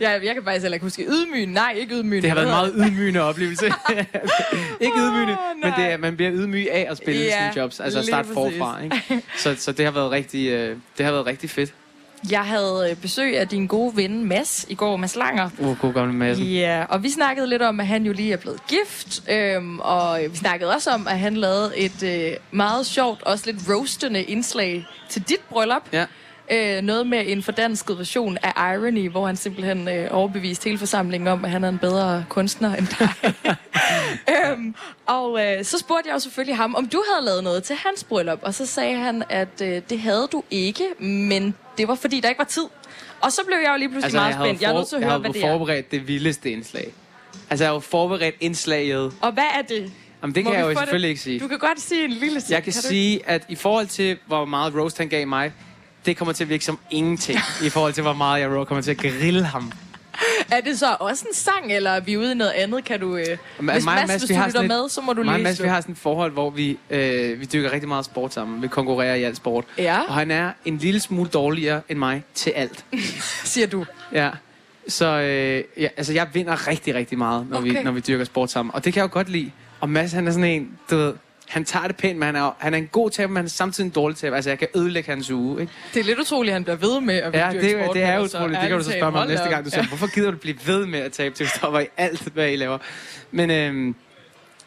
[0.00, 1.54] Ja, jeg kan faktisk heller ikke huske ydmygende.
[1.54, 2.22] Nej, ikke ydmygende.
[2.22, 3.66] Det har været en meget ydmygende oplevelse.
[4.80, 7.80] ikke ydmygende, Åh, men det er, man bliver ydmyg af at spille Ja, sådan jobs.
[7.80, 8.82] Altså at starte forfra.
[8.82, 9.22] Ikke?
[9.36, 11.74] Så, så det har været rigtig, øh, det har været rigtig fedt.
[12.30, 15.50] Jeg havde øh, besøg af din gode ven Mads i går, Mads Langer.
[15.58, 16.42] Uh, god gamle masse.
[16.42, 20.20] Ja, og vi snakkede lidt om, at han jo lige er blevet gift, øhm, og
[20.30, 24.86] vi snakkede også om, at han lavede et øh, meget sjovt, også lidt roastende indslag
[25.08, 25.82] til dit bryllup.
[25.92, 26.06] Ja.
[26.50, 31.28] Øh, noget med en fordansket version af Irony, hvor han simpelthen øh, overbeviste hele forsamlingen
[31.28, 33.34] om, at han er en bedre kunstner end dig.
[34.52, 34.74] øhm,
[35.06, 38.04] og øh, så spurgte jeg jo selvfølgelig ham, om du havde lavet noget til hans
[38.04, 42.20] bryllup, og så sagde han, at øh, det havde du ikke, men det var fordi,
[42.20, 42.64] der ikke var tid.
[43.20, 44.62] Og så blev jeg jo lige pludselig altså, meget jeg havde, spændt.
[44.62, 45.50] Jeg er nødt til at jeg høre, havde hvad det er.
[45.52, 46.92] forberedt det vildeste indslag.
[47.50, 49.12] Altså, jeg har jo forberedt indslaget.
[49.20, 49.92] Og hvad er det?
[50.22, 51.08] Jamen, det Må kan jeg jo selvfølgelig det?
[51.08, 51.40] ikke sige.
[51.40, 52.50] Du kan godt sige en lille ting.
[52.50, 55.52] Jeg kan du sige, at i forhold til, hvor meget roast han gav mig,
[56.06, 57.38] det kommer til at virke som ingenting.
[57.64, 59.72] I forhold til, hvor meget jeg ro- kommer til at grille ham.
[60.50, 62.84] Er det så også en sang, eller er vi ude i noget andet?
[62.84, 63.36] Kan du, øh, Men
[63.72, 65.80] hvis Mads, Mads, hvis vi du lytter med, så må du lige Mads, vi har
[65.80, 68.62] sådan et forhold, hvor vi, øh, vi dykker rigtig meget sport sammen.
[68.62, 69.64] Vi konkurrerer i alt sport.
[69.78, 70.00] Ja.
[70.08, 72.84] Og han er en lille smule dårligere end mig til alt.
[73.44, 73.84] Siger du.
[74.12, 74.30] Ja.
[74.88, 77.78] Så øh, ja, altså, jeg vinder rigtig, rigtig meget, når, okay.
[77.78, 78.74] vi, når vi dyrker sport sammen.
[78.74, 79.50] Og det kan jeg jo godt lide.
[79.80, 81.14] Og Mads, han er sådan en, du ved,
[81.48, 83.48] han tager det pænt, men han er, han er en god taber, men han er
[83.50, 84.36] samtidig en dårlig taber.
[84.36, 85.72] Altså, jeg kan ødelægge hans uge, ikke?
[85.94, 88.02] Det er lidt utroligt, at han bliver ved med at Ja, det, er- det med
[88.02, 88.60] er utroligt.
[88.60, 89.64] Det kan du så spørge mig om næste gang.
[89.64, 89.86] Du siger, op.
[89.88, 92.78] hvorfor gider du blive ved med at tabe til stopper i alt, hvad I laver?
[93.30, 93.94] Men øhm,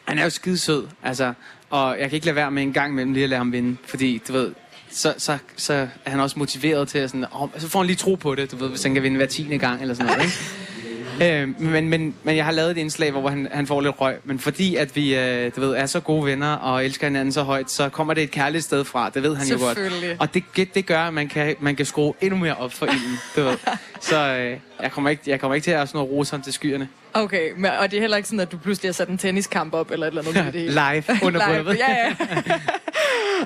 [0.04, 1.32] han er jo skide sød, altså.
[1.70, 3.76] Og jeg kan ikke lade være med en gang imellem lige at lade ham vinde.
[3.86, 4.52] Fordi, du ved,
[4.90, 5.74] så, så, så
[6.04, 8.50] er han også motiveret til at sådan, oh, så får han lige tro på det,
[8.52, 10.36] du ved, hvis han kan vinde hver tiende gang eller sådan noget, ikke?
[11.22, 14.16] Øh, men, men, men jeg har lavet et indslag, hvor han, han får lidt røg.
[14.24, 17.42] Men fordi at vi øh, du ved, er så gode venner og elsker hinanden så
[17.42, 19.10] højt, så kommer det et kærligt sted fra.
[19.10, 19.78] Det ved han jo godt.
[20.20, 22.86] Og det, det, det gør, at man kan, man kan skrue endnu mere op for
[22.86, 23.18] ilden.
[23.36, 23.56] Du ved.
[24.00, 26.88] Så øh, jeg, kommer ikke, jeg kommer ikke til at sådan rose ham til skyerne.
[27.14, 29.74] Okay, men, og det er heller ikke sådan, at du pludselig har sat en tenniskamp
[29.74, 30.62] op, eller et eller andet det.
[30.80, 32.14] Live under Live, ja, ja.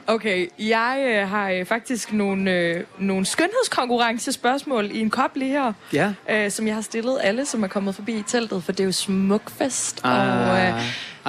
[0.06, 5.72] Okay, jeg øh, har øh, faktisk nogle, øh, nogle skønhedskonkurrencespørgsmål i en kop lige her,
[5.92, 6.12] Ja.
[6.30, 8.84] øh, som jeg har stillet alle, som er kommet forbi i teltet, for det er
[8.84, 10.00] jo smukfest.
[10.04, 10.82] Ah, og øh,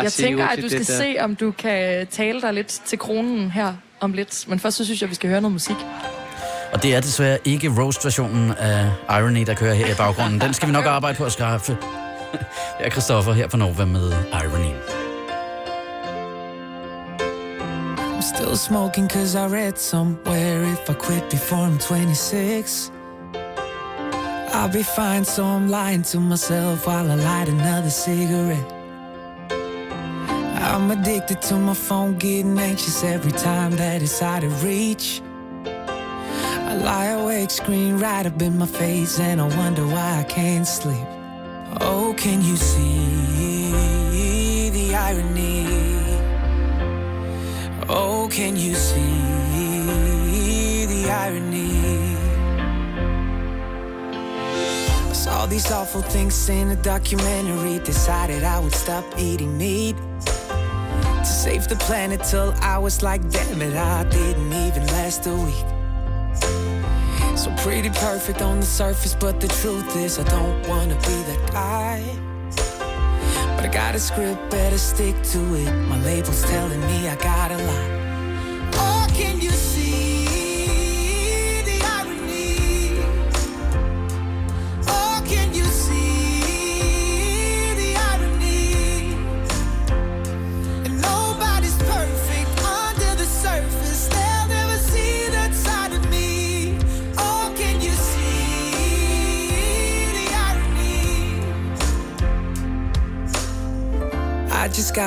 [0.04, 3.74] jeg tænker, at du skal se, om du kan tale dig lidt til kronen her
[4.00, 4.46] om lidt.
[4.48, 5.76] Men først så synes jeg, vi skal høre noget musik.
[6.76, 10.42] Og det er desværre ikke roast-versionen af Irony, der kører her i baggrunden.
[10.42, 11.78] Den skal vi nok arbejde på at skaffe.
[12.80, 14.74] Jeg er Christoffer her på Nova med Irony.
[17.98, 22.92] I'm still smoking cause I read somewhere if I quit before I'm 26
[24.54, 28.74] I'll be fine so I'm lying to myself while I light another cigarette
[30.74, 35.22] I'm addicted to my phone getting anxious every time that it's out of reach
[36.70, 40.68] I lie awake screen right up in my face and I wonder why I can't
[40.68, 41.08] sleep
[41.82, 45.96] Oh can you see the irony
[47.88, 48.96] Oh, can you see
[50.88, 52.18] the irony?
[55.08, 57.78] I saw these awful things in a documentary.
[57.80, 59.96] Decided I would stop eating meat.
[60.18, 65.36] to save the planet till I was like, damn it, I didn't even last a
[65.36, 65.75] week.
[67.36, 71.52] So pretty perfect on the surface, but the truth is, I don't wanna be that
[71.52, 72.02] guy.
[73.56, 75.72] But I got a script, better stick to it.
[75.90, 77.95] My label's telling me I gotta lie.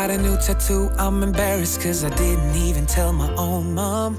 [0.09, 0.91] Got a new tattoo.
[0.99, 4.17] I'm embarrassed cause I didn't even tell my own mom.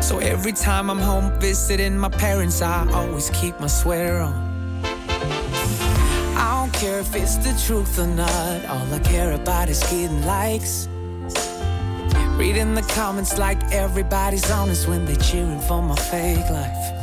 [0.00, 4.82] So every time I'm home visiting my parents, I always keep my sweater on.
[6.36, 8.64] I don't care if it's the truth or not.
[8.66, 10.88] All I care about is getting likes.
[12.36, 16.99] Reading the comments like everybody's honest when they cheering for my fake life.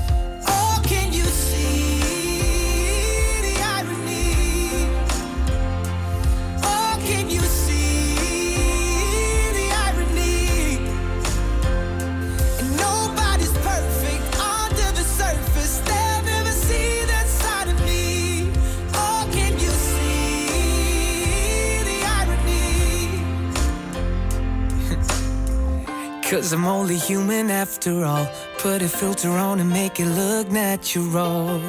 [26.29, 28.27] Cause I'm only human after all.
[28.57, 31.61] Put a filter on and make it look natural.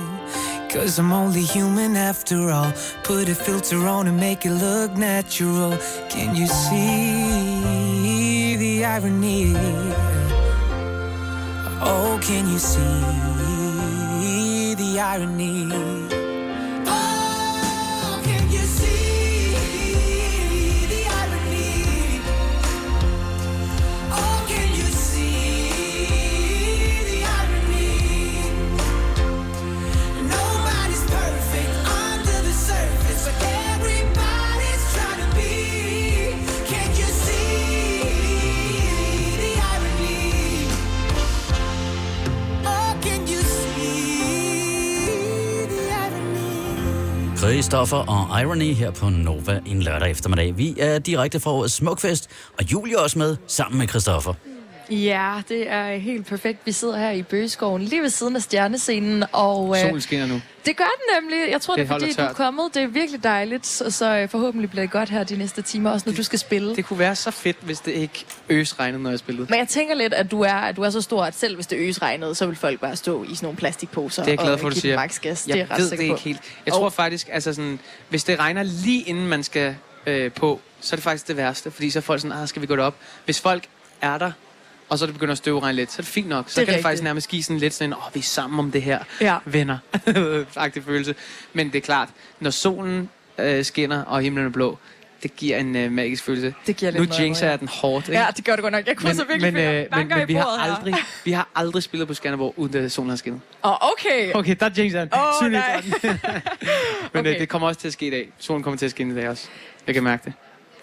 [0.69, 2.73] Cause I'm only human after all.
[3.05, 5.79] Put a filter on and make it look natural.
[6.11, 9.55] Can you see the irony?
[11.81, 12.81] Oh, can you see
[14.75, 15.98] the irony?
[47.59, 50.59] Christoffer og Irony her på Nova en lørdag eftermiddag.
[50.59, 54.35] Vi er direkte fra årets Smukfest, og Julie er også med sammen med Christoffer.
[54.91, 56.59] Ja, det er helt perfekt.
[56.65, 60.41] Vi sidder her i Bøgeskoven, lige ved siden af stjernescenen, og øh, Solen skinner nu.
[60.67, 61.51] det gør den nemlig.
[61.51, 62.37] Jeg tror, det, Det er fordi, holder du er tørt.
[62.37, 62.65] kommet.
[62.75, 65.91] Det er virkelig dejligt, så, så øh, forhåbentlig bliver det godt her de næste timer,
[65.91, 66.77] også når du skal spille.
[66.77, 69.47] Det kunne være så fedt, hvis det ikke øsregnede, når jeg spillede.
[69.51, 71.67] Men jeg tænker lidt, at du er, at du er så stor, at selv hvis
[71.67, 74.39] det øs regnede, så vil folk bare stå i sådan nogle plastikposer Det er jeg
[74.39, 74.97] glad og for, øh, du siger.
[74.97, 75.49] max gas.
[75.49, 76.03] Jeg det er ret ved det på.
[76.03, 76.41] ikke helt.
[76.67, 77.79] Jeg Og- tror faktisk, altså sådan,
[78.09, 81.71] hvis det regner lige inden man skal øh, på, så er det faktisk det værste.
[81.71, 82.95] Fordi så er folk sådan, ah, skal vi gå derop?
[83.25, 83.65] Hvis folk
[84.01, 84.33] er der,
[84.89, 86.45] og så det begynder at støvregne lidt, så er det fint nok.
[86.51, 86.83] Så Det kan det rigtigt.
[86.83, 89.37] faktisk nærmest give sådan lidt sådan, åh, vi er sammen om det her, Ja.
[89.45, 89.79] venner.
[90.51, 91.15] Faktisk følelse.
[91.53, 92.09] Men det er klart,
[92.41, 93.09] når solen
[93.39, 94.79] øh, skinner, og himlen er blå,
[95.23, 96.55] det giver en øh, magisk følelse.
[96.67, 97.51] Det giver lidt nu noget, jinxer ja.
[97.51, 98.21] jeg den hårdt, ikke?
[98.21, 98.87] Ja, det gør det godt nok.
[98.87, 100.75] Jeg kunne så virkelig men, øh, men, men vi, har her.
[100.77, 100.95] aldrig,
[101.25, 103.41] vi har aldrig spillet på Skanderborg, uden at solen har skinnet.
[103.65, 104.33] Åh, oh, okay.
[104.35, 105.09] Okay, der jinxer den.
[105.15, 105.83] Åh, Synligt nej.
[107.13, 107.35] Men Okay.
[107.35, 108.29] øh, det kommer også til at ske i dag.
[108.39, 109.49] Solen kommer til at skinne i dag også.
[109.87, 110.33] Jeg kan mærke det.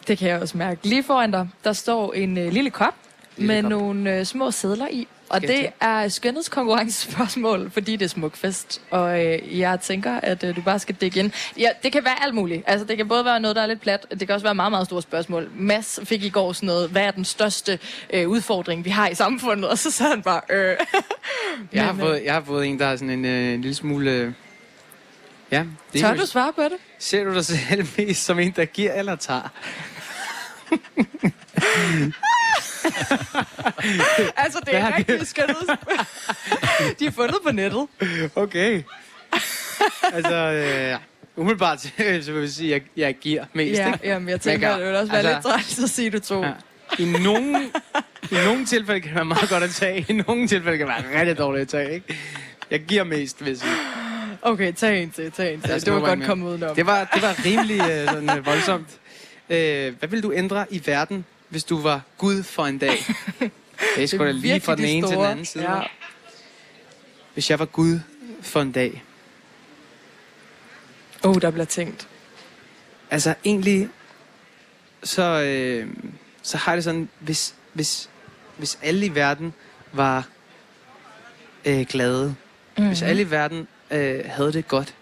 [0.07, 0.79] Det kan jeg også mærke.
[0.87, 2.93] Lige foran dig, der står en øh, lille kop
[3.37, 5.07] med nogle øh, små sædler i.
[5.29, 8.81] Og Skal det er skønhedskonkurrencespørgsmål, fordi det er smukfest.
[8.91, 11.31] Og øh, jeg tænker, at øh, du bare skal dække ind.
[11.57, 12.63] Ja, det kan være alt muligt.
[12.67, 14.05] Altså, det kan både være noget, der er lidt plat.
[14.11, 15.49] Det kan også være meget, meget store spørgsmål.
[15.55, 17.79] Mads fik i går sådan noget, hvad er den største
[18.13, 19.69] øh, udfordring, vi har i samfundet?
[19.71, 20.75] Og så sagde han bare, øh.
[21.73, 23.61] Jeg, har Men, øh, fået, jeg har fået en, der er sådan en, øh, en
[23.61, 24.11] lille smule...
[24.11, 24.31] Øh,
[25.51, 26.77] ja, det er Tør jo- du svare på det?
[26.99, 29.49] Ser du dig selv mest som en, der giver eller tager?
[34.43, 35.69] Altså, det er rigtig skønheds...
[36.99, 37.87] De er fundet på nettet.
[38.35, 38.81] Okay.
[40.13, 40.97] altså, øh,
[41.35, 43.99] umiddelbart så vil jeg sige, at jeg, jeg giver mest, Ja, ikke?
[44.07, 46.43] jamen, jeg tænker, at det vil også være altså- lidt træls at sige, du to.
[46.43, 46.51] Ja.
[46.99, 47.59] I nogle,
[48.31, 50.05] I nogle tilfælde kan det være meget godt at tage.
[50.09, 52.17] I nogle tilfælde kan det være rigtig dårligt at tage, ikke?
[52.71, 53.77] Jeg giver mest, vil jeg.
[54.41, 55.73] Okay, tag en til, tag en til.
[55.73, 56.75] Os Det var godt kommet udenom.
[56.75, 58.87] Det var, det var rimelig øh, sådan, øh, voldsomt.
[59.49, 61.25] Øh, hvad vil du ændre i verden,
[61.55, 62.97] hvis du var Gud for en dag?
[63.95, 65.71] Det er sgu da lige fra den de ene til den anden side.
[65.71, 65.81] Ja.
[67.33, 67.99] Hvis jeg var Gud
[68.41, 69.03] for en dag.
[71.23, 72.07] Oh, der bliver tænkt.
[73.11, 73.89] Altså egentlig,
[75.03, 75.87] så, øh,
[76.41, 78.09] så har det sådan, hvis, hvis,
[78.57, 79.53] hvis alle i verden
[79.91, 80.27] var
[81.65, 82.87] øh, glade, mm-hmm.
[82.87, 84.95] hvis alle i verden øh, havde det godt,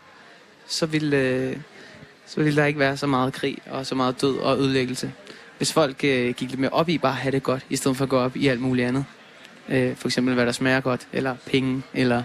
[0.67, 1.57] så ville, øh,
[2.25, 5.13] så ville der ikke være så meget krig og så meget død og ødelæggelse.
[5.63, 7.97] Hvis folk øh, gik lidt mere op i bare at have det godt, i stedet
[7.97, 9.05] for at gå op i alt muligt andet.
[9.69, 12.23] Øh, for eksempel, hvad der smager godt, eller penge, eller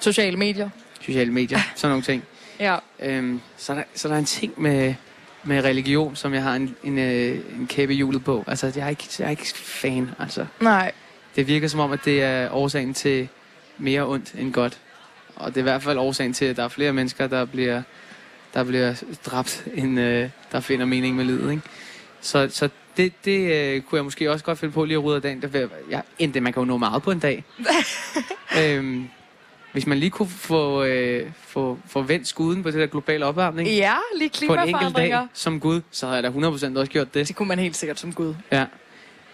[0.00, 0.68] Sociale medier.
[1.00, 2.24] sociale medier, sådan nogle ting.
[2.60, 2.76] Ja.
[3.00, 4.94] Øhm, så, er der, så er der en ting med,
[5.44, 8.44] med religion, som jeg har en, en, øh, en kæbe i hjulet på.
[8.46, 10.46] Altså, jeg er, ikke, jeg er ikke fan, altså.
[10.60, 10.92] Nej.
[11.36, 13.28] Det virker som om, at det er årsagen til
[13.78, 14.78] mere ondt end godt.
[15.36, 17.82] Og det er i hvert fald årsagen til, at der er flere mennesker, der bliver,
[18.54, 21.50] der bliver dræbt, end øh, der finder mening med livet.
[21.50, 21.62] Ikke?
[22.24, 25.16] Så, så det, det øh, kunne jeg måske også godt finde på lige at rydde
[25.16, 25.42] af dagen.
[25.42, 27.44] Der, jeg, endte, man kan jo nå meget på en dag.
[28.60, 29.08] øhm,
[29.72, 33.68] hvis man lige kunne få, øh, få, få vendt skuden på det der globale opvarmning.
[33.68, 35.18] Ja, lige På en enkelt klimaforandringer.
[35.18, 37.28] dag som Gud, så havde jeg da 100% også gjort det.
[37.28, 38.34] Det kunne man helt sikkert som Gud.
[38.52, 38.66] Ja.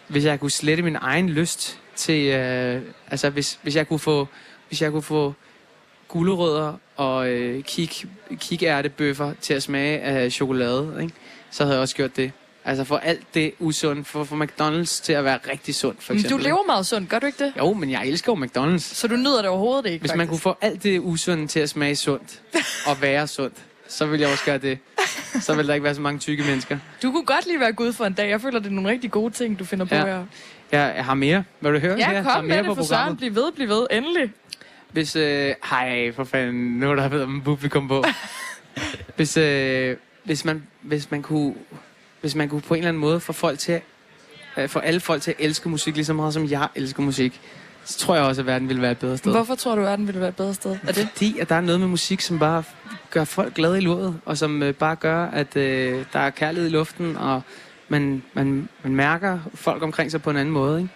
[0.09, 2.27] Hvis jeg kunne slette min egen lyst til...
[2.27, 4.29] Øh, altså, hvis, hvis jeg kunne få...
[4.69, 5.35] Hvis jeg kunne få
[6.09, 7.91] gulerødder og øh, kig,
[8.37, 11.15] kikærtebøffer til at smage af chokolade, ikke?
[11.51, 12.33] så havde jeg også gjort det.
[12.71, 16.21] Altså for alt det usundt, for, for McDonald's til at være rigtig sundt, for Men
[16.21, 16.39] eksempel.
[16.45, 17.53] du lever meget sundt, gør du ikke det?
[17.59, 18.79] Jo, men jeg elsker jo McDonald's.
[18.79, 20.31] Så du nyder det overhovedet ikke, Hvis man faktisk?
[20.45, 22.41] kunne få alt det usunde til at smage sundt
[22.87, 23.55] og være sundt,
[23.89, 24.79] så ville jeg også gøre det.
[25.41, 26.79] Så ville der ikke være så mange tykke mennesker.
[27.03, 28.31] Du kunne godt lige være Gud for en dag.
[28.31, 30.05] Jeg føler, det er nogle rigtig gode ting, du finder på Ja.
[30.07, 30.25] her.
[30.73, 31.45] Jeg, jeg har mere.
[31.61, 31.97] Vil du høre?
[31.99, 33.17] Ja, har kom med det for Søren.
[33.17, 33.87] Bliv ved, bliv ved.
[33.91, 34.33] Endelig.
[34.93, 38.05] Hvis, øh, hej, for fanden, nu er der ved om publikum på.
[39.17, 41.55] hvis, øh, hvis, man, hvis, man kunne,
[42.21, 43.81] hvis man kunne på en eller anden måde få folk til,
[44.57, 47.41] øh, få alle folk til at elske musik lige så meget, som jeg elsker musik,
[47.85, 49.33] så tror jeg også, at verden ville være et bedre sted.
[49.33, 50.77] Hvorfor tror du, at verden ville være et bedre sted?
[50.89, 51.09] Er det?
[51.13, 52.63] Fordi at der er noget med musik, som bare
[53.11, 56.69] gør folk glade i låret, og som øh, bare gør, at øh, der er kærlighed
[56.69, 57.43] i luften, og
[57.89, 60.95] man, man, man mærker folk omkring sig på en anden måde, ikke?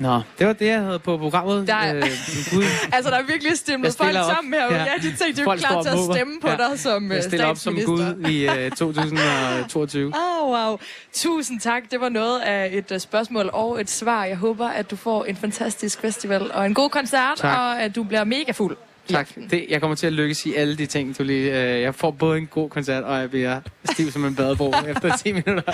[0.00, 1.66] Nå, det var det, jeg havde på programmet.
[1.68, 2.02] Der er- Øh,
[2.50, 2.64] Gud.
[2.94, 4.34] Altså, der er virkelig stemmet folk op.
[4.34, 4.64] sammen her.
[4.74, 4.76] Ja.
[4.84, 4.92] Ja.
[4.96, 6.56] De tænkte, de er Folk klar til at stemme på Ja.
[6.56, 7.78] dig som Jeg øh, stiller op som.
[7.86, 10.06] Gud i øh, 2022.
[10.42, 10.78] Oh, wow.
[11.14, 11.82] Tusind tak.
[11.90, 14.24] Det var noget af et uh, spørgsmål og et svar.
[14.24, 17.58] Jeg håber, at du får en fantastisk festival og en god koncert, Tak.
[17.58, 18.76] og at du bliver mega fuld.
[19.12, 19.28] Tak.
[19.50, 21.62] Det, jeg kommer til at lykkes i alle de ting, du lige...
[21.62, 23.60] Øh, jeg får både en god koncert, og jeg bliver
[23.92, 25.72] stiv som en badebro efter 10 minutter.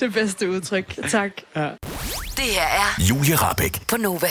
[0.00, 0.98] Det bedste udtryk.
[1.08, 1.30] Tak.
[1.56, 1.68] Ja.
[2.36, 4.28] Det her er Julie Rabeck På Nova.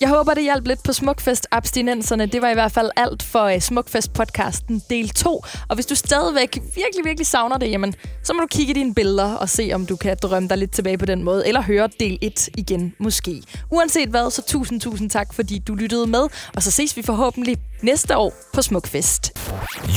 [0.00, 2.26] Jeg håber, det hjalp lidt på Smukfest-abstinenserne.
[2.26, 5.44] Det var i hvert fald alt for uh, Smukfest-podcasten del 2.
[5.68, 8.94] Og hvis du stadigvæk virkelig, virkelig savner det, jamen, så må du kigge i dine
[8.94, 11.48] billeder og se, om du kan drømme dig lidt tilbage på den måde.
[11.48, 13.42] Eller høre del 1 igen, måske.
[13.70, 16.28] Uanset hvad, så tusind, tusind tak, fordi du lyttede med.
[16.54, 19.32] Og så ses vi forhåbentlig næste år på Smukfest.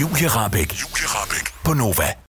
[0.01, 0.71] Julie Rabeck.
[0.71, 2.13] Julie Rabeck på Nova.